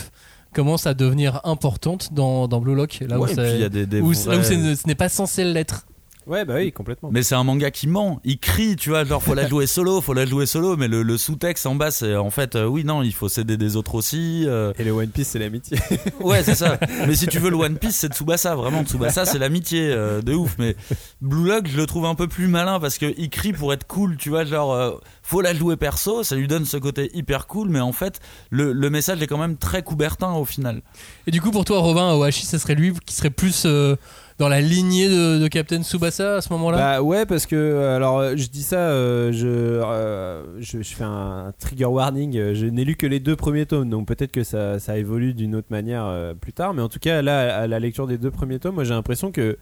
[0.53, 2.99] commence à devenir importante dans, dans Blue Lock.
[3.07, 4.43] Là où, Ouais, et ça- puis il y a des, des où- vrais- là où
[4.43, 5.85] ce n'est pas censé l'être.
[6.27, 9.21] Ouais bah oui complètement Mais c'est un manga qui ment, il crie, tu vois, genre
[9.21, 12.15] faut la jouer solo, faut la jouer solo, mais le, le sous-texte en bas c'est
[12.15, 14.43] en fait, euh, oui, non, il faut s'aider des autres aussi.
[14.47, 15.77] euh, et le One Piece c'est l'amitié
[16.19, 16.77] Ouais, c'est ça.
[17.07, 18.55] Mais si tu veux le One Piece, c'est Tsubasa.
[18.55, 20.55] Vraiment, Tsubasa, c'est l'amitié euh, de ouf.
[20.57, 20.75] Mais
[21.21, 23.85] Blue Lock, je le trouve un peu plus malin parce que il crie pour être
[23.87, 24.17] cool.
[24.17, 26.23] Tu vois, genre, euh, faut la jouer perso.
[26.23, 27.69] Ça lui donne ce côté hyper cool.
[27.69, 28.19] Mais en fait,
[28.49, 30.81] le, le message est quand même très coubertin au final.
[31.27, 33.95] Et du coup, pour toi, Robin, Ohashi, ce serait lui qui serait plus euh,
[34.39, 36.77] dans la lignée de, de Captain Tsubasa à ce moment-là?
[36.77, 40.95] Bah ouais parce que euh, alors euh, je dis ça euh, je, euh, je je
[40.95, 44.43] fais un trigger warning je n'ai lu que les deux premiers tomes donc peut-être que
[44.43, 47.67] ça, ça évolue d'une autre manière euh, plus tard mais en tout cas là à
[47.67, 49.57] la lecture des deux premiers tomes moi j'ai l'impression que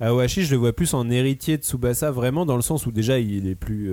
[0.00, 3.18] Aohashi je le vois plus en héritier de Tsubasa vraiment dans le sens où déjà
[3.18, 3.92] il est plus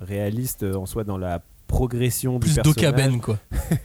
[0.00, 3.38] réaliste en soi dans la progression du Plus personnage Dokaben, quoi.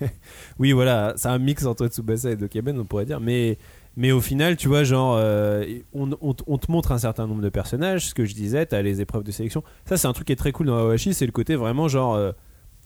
[0.59, 3.21] oui, voilà, c'est un mix entre Tsubasa et Dokaben, on pourrait dire.
[3.21, 3.57] Mais,
[3.97, 7.49] mais au final, tu vois, genre, euh, on, on- te montre un certain nombre de
[7.49, 8.07] personnages.
[8.07, 9.63] Ce que je disais, t'as les épreuves de sélection.
[9.85, 12.15] Ça, c'est un truc qui est très cool dans Awashi, c'est le côté vraiment genre.
[12.15, 12.31] euh,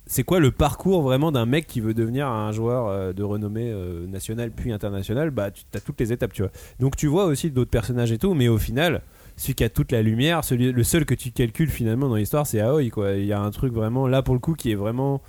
[0.08, 3.72] c'est quoi le parcours vraiment d'un mec qui veut devenir un joueur euh, de renommée
[4.08, 5.30] nationale puis internationale?
[5.30, 6.52] Bah, tu as toutes les étapes, tu vois.
[6.80, 9.04] Donc tu vois aussi d'autres personnages et tout, mais au final,
[9.38, 12.48] celui qui a toute la lumière, celui, le seul que tu calcules finalement dans l'histoire,
[12.48, 13.12] c'est Aoi, quoi.
[13.14, 15.22] Il y a un truc vraiment là pour le coup qui est vraiment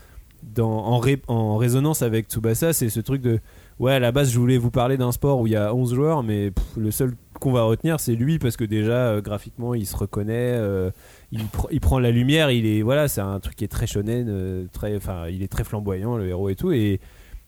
[0.43, 3.41] dans, en, en résonance avec Tsubasa, c'est ce truc de
[3.79, 5.95] ouais, à la base, je voulais vous parler d'un sport où il y a 11
[5.95, 9.87] joueurs, mais le seul qu'on va retenir, c'est lui parce que déjà euh, graphiquement, il
[9.87, 10.91] se reconnaît, euh,
[11.33, 13.87] il, pr- il prend la lumière, il est voilà, c'est un truc qui est très
[13.87, 17.01] shonen, euh, très, enfin, il est très flamboyant le héros et tout, et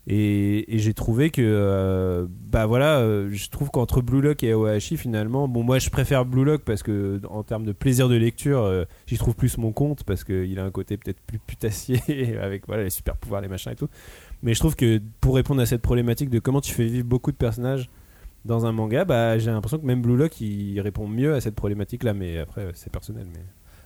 [0.07, 3.01] et, j'ai trouvé que bah voilà,
[3.31, 6.83] je trouve qu'entre Blue Lock et Aohashi finalement, bon moi je préfère Blue Lock parce
[6.83, 10.65] que en termes de plaisir de lecture, j'y trouve plus mon compte parce qu'il a
[10.65, 13.89] un côté peut-être plus putassier avec voilà les super pouvoirs, les machins et tout.
[14.45, 17.33] Mais je trouve que pour répondre à cette problématique de comment tu fais vivre beaucoup
[17.33, 17.91] de personnages
[18.45, 20.37] dans un manga, bah j'ai l'impression que même Blue Lock
[20.79, 23.27] répond mieux à cette problématique là, mais après c'est personnel.
[23.33, 23.41] Mais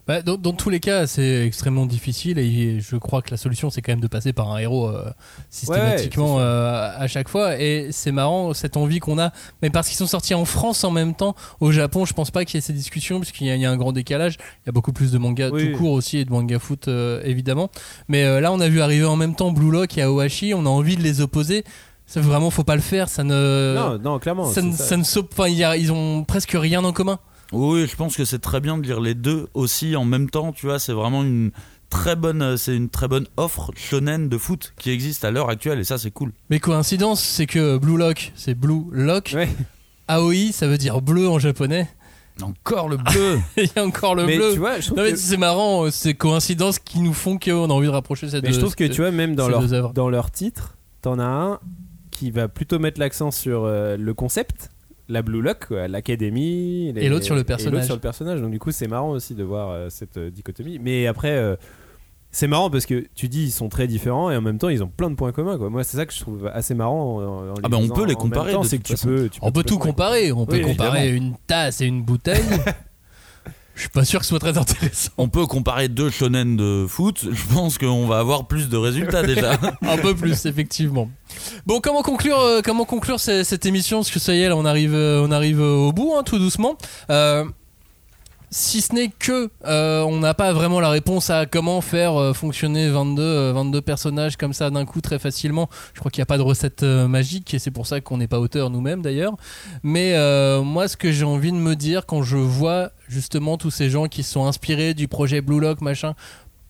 [0.08, 3.68] Bah, dans, dans tous les cas, c'est extrêmement difficile et je crois que la solution,
[3.68, 5.04] c'est quand même de passer par un héros euh,
[5.50, 7.60] systématiquement Ouais, euh, à chaque fois.
[7.60, 9.32] Et c'est marrant cette envie qu'on a,
[9.62, 11.34] mais parce qu'ils sont sortis en France en même temps.
[11.60, 13.76] Au Japon, je pense pas qu'il y ait ces discussions puisqu'il y, y a un
[13.76, 14.38] grand décalage.
[14.64, 15.72] Il y a beaucoup plus de mangas Oui.
[15.72, 17.68] tout court aussi et de manga foot euh, évidemment.
[18.08, 20.54] Mais là, on a vu arriver en même temps Blue Lock et Aohashi.
[20.54, 21.64] On a envie de les opposer.
[22.06, 23.10] Ça vraiment, faut pas le faire.
[23.10, 23.74] Ça ne.
[23.76, 24.50] non, non, clairement.
[24.50, 24.84] ça, ne- c'est ça.
[24.84, 27.18] ça ne s'op- enfin, ils ont presque rien en commun.
[27.52, 30.52] Oui, je pense que c'est très bien de lire les deux aussi en même temps.
[30.52, 31.50] Tu vois, c'est vraiment une
[31.90, 35.78] très bonne, c'est une très bonne offre shonen de foot qui existe à l'heure actuelle
[35.78, 36.32] et ça c'est cool.
[36.50, 39.32] Mais coïncidence, c'est que Blue Lock, c'est Blue Lock.
[39.34, 39.48] Ouais.
[40.08, 41.88] Aoi, ça veut dire bleu en japonais.
[42.40, 43.38] Encore le bleu.
[43.56, 44.52] Il y a encore le mais bleu.
[44.52, 47.38] tu vois, je trouve Non, mais que- c'est marrant, euh, c'est coïncidence qui nous font
[47.38, 49.50] qu'on a envie de rapprocher cette Mais je trouve que tu vois, même dans ces
[49.50, 51.60] leur, deux dans leur titre, t'en as un
[52.10, 54.70] qui va plutôt mettre l'accent sur euh, le concept,
[55.08, 56.92] la Blue Lock, l'académie.
[56.92, 57.84] les- Et l'autre sur le et personnage.
[57.86, 58.40] sur le personnage.
[58.40, 60.78] Donc du coup, c'est marrant aussi de voir euh, cette euh, dichotomie.
[60.78, 61.56] Mais après, euh,
[62.30, 64.82] c'est marrant parce que tu dis ils sont très différents et en même temps ils
[64.82, 65.56] ont plein de points communs.
[65.56, 65.70] Quoi.
[65.70, 67.16] Moi, c'est ça que je trouve assez marrant.
[67.18, 69.06] en- en les Ah bah, on peut les comparer, temps, de C'est toute que tu
[69.06, 70.30] peux, tu On peut tout comparer.
[70.32, 72.42] On peut Oui, comparer une tasse et une bouteille.
[73.78, 75.10] Je suis pas sûr que ce soit très intéressant.
[75.18, 77.24] On peut comparer deux shonen de foot.
[77.30, 79.52] Je pense qu'on va avoir plus de résultats déjà.
[79.82, 81.08] Un peu plus, effectivement.
[81.64, 83.98] Bon, comment conclure, euh, comment conclure ce- cette émission?
[83.98, 86.24] Parce que ça y est, là, on arrive, euh, on arrive euh, au bout, hein,
[86.24, 86.76] tout doucement.
[87.10, 87.44] Euh,
[88.50, 92.32] si ce n'est que euh, on n'a pas vraiment la réponse à comment faire euh,
[92.32, 95.68] fonctionner 22, euh, 22 personnages comme ça d'un coup très facilement.
[95.94, 98.18] Je crois qu'il n'y a pas de recette euh, magique et c'est pour ça qu'on
[98.18, 99.36] n'est pas auteur nous-mêmes d'ailleurs.
[99.82, 103.70] Mais euh, moi, ce que j'ai envie de me dire quand je vois justement tous
[103.70, 106.14] ces gens qui sont inspirés du projet Blue Lock, machin,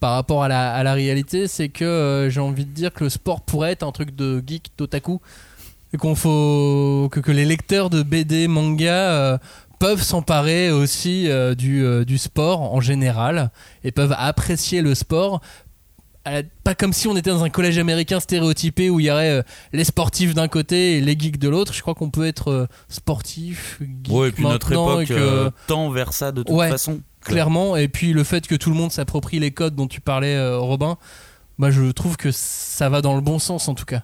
[0.01, 3.41] par rapport à la, réalité, c'est que euh, j'ai envie de dire que le sport
[3.41, 5.21] pourrait être un truc de geek, d'otaku.
[5.99, 9.39] Qu'on faut que, les lecteurs de BD, manga euh,
[9.79, 13.51] peuvent s'emparer aussi euh, du, euh, du sport en général
[13.85, 15.41] et peuvent apprécier le sport.
[16.27, 19.31] la- Pas comme si on était dans un collège américain stéréotypé où il y aurait
[19.31, 21.73] euh, les sportifs d'un côté et les geeks de l'autre.
[21.73, 25.17] Je crois qu'on peut être euh, sportif, geek Ouais, et puis notre maintenant et époque
[25.17, 26.69] que- euh, tend vers ça de toute Ouais.
[26.71, 27.01] façon.
[27.21, 27.77] clairement.
[27.77, 30.59] Et puis le fait que tout le monde s'approprie les codes dont tu parlais, euh,
[30.59, 30.97] Robin,
[31.59, 34.03] bah, je trouve que ça va dans le bon sens en tout cas.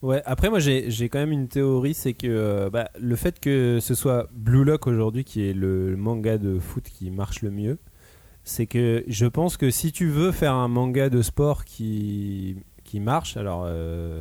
[0.00, 3.78] Ouais, après moi j'ai quand même une théorie, c'est que euh, bah, le fait que
[3.80, 7.78] ce soit Blue Lock aujourd'hui qui est le manga de foot qui marche le mieux,
[8.44, 13.00] c'est que je pense que si tu veux faire un manga de sport qui, qui
[13.00, 14.20] marche, alors euh,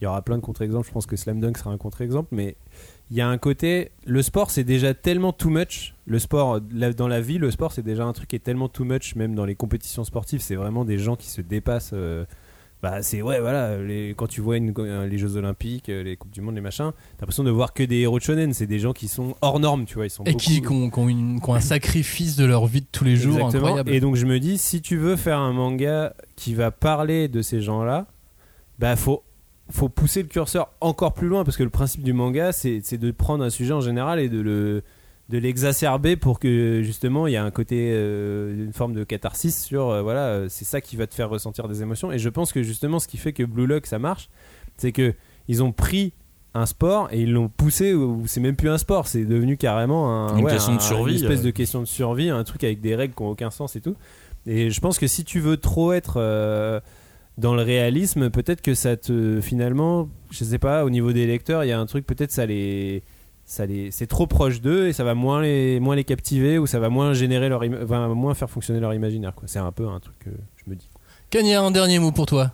[0.00, 2.56] il y aura plein de contre-exemples, je pense que Slam Dunk sera un contre-exemple, mais
[3.10, 7.08] il y a un côté, le sport c'est déjà tellement too much, le sport, dans
[7.08, 9.44] la vie, le sport c'est déjà un truc qui est tellement too much, même dans
[9.44, 11.90] les compétitions sportives, c'est vraiment des gens qui se dépassent.
[11.92, 12.24] euh,
[12.82, 16.16] bah c'est ouais voilà les, quand tu vois une- euh, les Jeux Olympiques euh, les
[16.16, 18.66] coupes du monde les machins t'as l'impression de voir que des héros de shonen c'est
[18.68, 20.90] des gens qui sont hors normes tu vois ils sont Et qui, beaucoup- qui ont,
[20.90, 23.64] qui ont une- qui ont un sacrifice de leur vie de tous les jours Exactement.
[23.66, 23.90] incroyable.
[23.90, 27.42] et donc je me dis si tu veux faire un manga qui va parler de
[27.42, 28.06] ces gens là
[28.78, 29.24] bah faut
[29.70, 32.96] faut pousser le curseur encore plus loin parce que le principe du manga c'est c'est
[32.96, 34.82] de prendre un sujet en général et de le
[35.28, 39.62] de l'exacerber pour que justement il y a un côté euh, une forme de catharsis
[39.62, 42.10] sur euh, voilà euh, c'est ça qui va te faire ressentir des émotions.
[42.10, 44.30] Et je pense que justement ce qui fait que Blue Lock ça marche
[44.76, 45.14] c'est que
[45.48, 46.12] ils ont pris
[46.54, 50.28] un sport et ils l'ont poussé où c'est même plus un sport c'est devenu carrément
[50.28, 52.80] un, Une ouais, question de survie, une espèce de question de survie un truc avec
[52.80, 53.96] des règles qui ont aucun sens et tout.
[54.46, 56.80] Et je pense que si tu veux trop être
[57.36, 61.64] dans le réalisme, peut-être que ça te finalement, je sais pas, au niveau des lecteurs,
[61.64, 63.02] il y a un truc peut-être ça les
[63.48, 66.66] ça les c'est trop proche d'eux et ça va moins les moins les captiver ou
[66.66, 67.64] ça va moins générer leur
[68.14, 69.48] moins faire fonctionner leur imaginaire quoi.
[69.48, 70.88] C'est un peu un truc que je me dis.
[71.30, 72.52] Kanye, un dernier mot pour toi?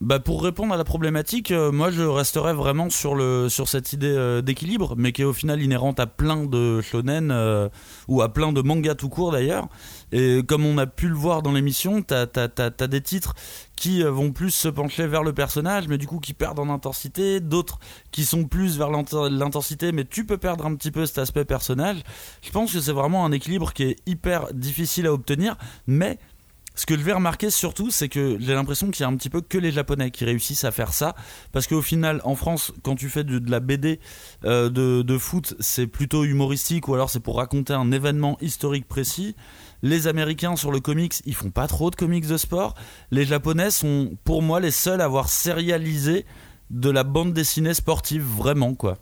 [0.00, 3.92] Bah pour répondre à la problématique, euh, moi je resterais vraiment sur le sur cette
[3.92, 7.68] idée euh, d'équilibre, mais qui est au final inhérente à plein de shonen euh,
[8.06, 9.68] ou à plein de mangas tout court d'ailleurs.
[10.12, 13.34] Et comme on a pu le voir dans l'émission, t'as t'as t'as t'as des titres
[13.78, 16.68] qui euh, vont plus se pencher vers le personnage, mais du coup qui perdent en
[16.68, 17.78] intensité, d'autres
[18.10, 21.44] qui sont plus vers l'int- l'intensité, mais tu peux perdre un petit peu cet aspect
[21.44, 22.02] personnage.
[22.42, 25.56] Je pense que c'est vraiment un équilibre qui est hyper difficile à obtenir,
[25.86, 26.18] mais
[26.78, 29.30] ce que je vais remarquer surtout, c'est que j'ai l'impression qu'il y a un petit
[29.30, 31.16] peu que les Japonais qui réussissent à faire ça,
[31.50, 33.98] parce qu'au final, en France, quand tu fais de, la BD
[34.44, 38.86] euh, de, de foot, c'est plutôt humoristique ou alors c'est pour raconter un événement historique
[38.86, 39.34] précis.
[39.82, 42.74] Les Américains sur le comics, ils font pas trop de comics de sport.
[43.10, 46.26] Les Japonais sont, pour moi, les seuls à avoir sérialisé
[46.70, 48.98] de la bande dessinée sportive vraiment quoi.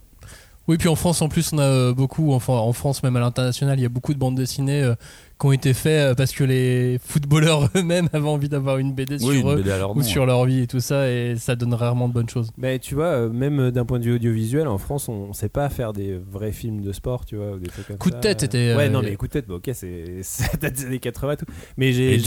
[0.68, 3.20] Oui, puis en France, en plus, on a euh, beaucoup, enfin en France, même à
[3.20, 4.95] l'international, il y a beaucoup de bandes dessinées euh,
[5.39, 9.16] qui ont été faites euh, parce que les footballeurs eux-mêmes avaient envie d'avoir une BD
[9.22, 11.11] Oui, sur une eux BD à leur ou nom, sur leur vie et tout ça,
[11.11, 12.51] et ça donne rarement de bonnes choses.
[12.57, 15.68] Mais tu vois, euh, même d'un point de vue audiovisuel, en France, on sait pas
[15.68, 18.20] faire des vrais films de sport, tu vois, ou des trucs comme Coup de ça.
[18.20, 20.87] tête, c'était, Ouais, euh, non, mais coup de tête, bah, ok, c'est ça date des
[20.87, 21.47] années 80 et tout.
[21.76, 22.18] Mais j'ai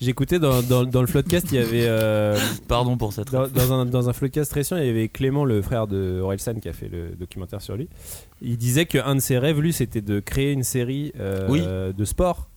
[0.00, 2.38] j'écoutais dans, dans, dans le Floodcast, il y avait euh,
[2.68, 3.30] pardon pour cette.
[3.32, 6.54] dans, dans un dans un Floodcast récent, il y avait Clément, le frère de Orelsan,
[6.60, 7.88] qui a fait le documentaire sur lui.
[8.42, 11.62] Il disait qu'un de ses rêves, lui, c'était de créer une série euh, Oui.
[11.62, 12.48] de sport.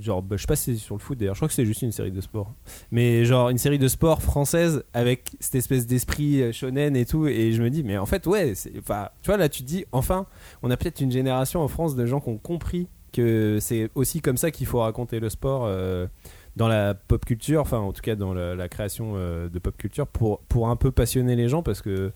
[0.00, 1.66] Genre, bah, je sais pas si c'est sur le foot d'ailleurs, je crois que c'est
[1.66, 2.50] juste une série de sport.
[2.90, 7.26] Mais genre, une série de sport française avec cette espèce d'esprit euh, shonen et tout.
[7.26, 9.66] Et je me dis, mais en fait, ouais, c'est- enfin, tu vois, là, tu te
[9.68, 10.26] dis, enfin,
[10.62, 14.22] on a peut-être une génération en France de gens qui ont compris que c'est aussi
[14.22, 15.64] comme ça qu'il faut raconter le sport.
[15.66, 16.06] euh,
[16.54, 19.74] dans la pop culture, enfin en tout cas dans la, la création euh, de pop
[19.74, 22.12] culture, pour, pour un peu passionner les gens parce que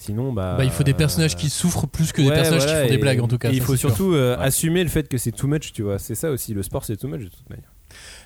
[0.00, 0.56] sinon, bah.
[0.58, 3.00] Bah, il faut des personnages qui souffrent plus que des personnages voilà, qui font des
[3.00, 3.50] blagues en tout cas.
[3.50, 4.44] et il faut surtout euh, Ouais.
[4.44, 5.98] assumer le fait que c'est too much, tu vois.
[5.98, 7.70] C'est ça aussi, le sport c'est too much de toute manière.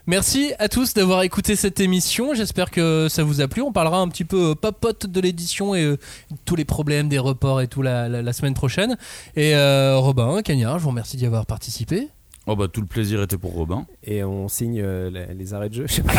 [0.07, 2.35] Merci à tous d'avoir écouté cette émission.
[2.35, 3.63] J'espère que ça vous a plu.
[3.63, 5.97] On parlera un petit peu euh, papote de l'édition et euh,
[6.45, 8.97] tous les problèmes des reports et tout la, la- la semaine prochaine.
[9.37, 9.55] Et
[9.95, 12.09] Robin, Cagnard, je vous remercie d'y avoir participé.
[12.47, 13.87] Oh bah tout le plaisir était pour Robin.
[14.07, 15.87] Et on signe euh, les arrêts de jeu.
[15.89, 16.13] Je sais pas.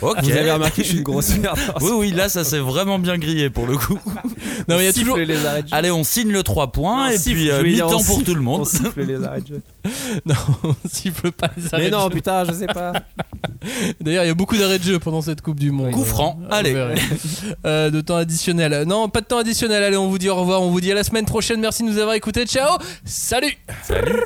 [0.00, 0.22] Ok.
[0.22, 1.58] Vous avez remarqué, je suis une grosse merde.
[1.82, 3.98] Oui oui là ça s'est vraiment bien grillé pour le coup.
[4.68, 5.16] Non, mais il y a toujours.
[5.16, 5.74] les arrêts de jeu.
[5.74, 8.40] Allez on signe le 3 points et siffle, puis euh, mi-temps pour siffle- tout le
[8.42, 8.60] monde.
[8.60, 9.62] On siffle les arrêts de jeu.
[10.26, 12.10] Non, on siffle pas les arrêts Mais de non, jeu.
[12.10, 12.92] putain, je sais pas.
[14.00, 15.90] D'ailleurs, il y a beaucoup d'arrêts de jeu pendant cette Coupe du Monde.
[15.92, 16.74] Coup franc, Vous allez.
[17.66, 18.84] Euh, de temps additionnel.
[18.86, 19.82] Non, pas de temps additionnel.
[19.82, 20.60] Allez, on vous dit au revoir.
[20.62, 21.60] On vous dit à la semaine prochaine.
[21.60, 22.44] Merci de nous avoir écoutés.
[22.46, 22.78] Ciao.
[23.04, 23.56] Salut.
[23.82, 24.20] Salut.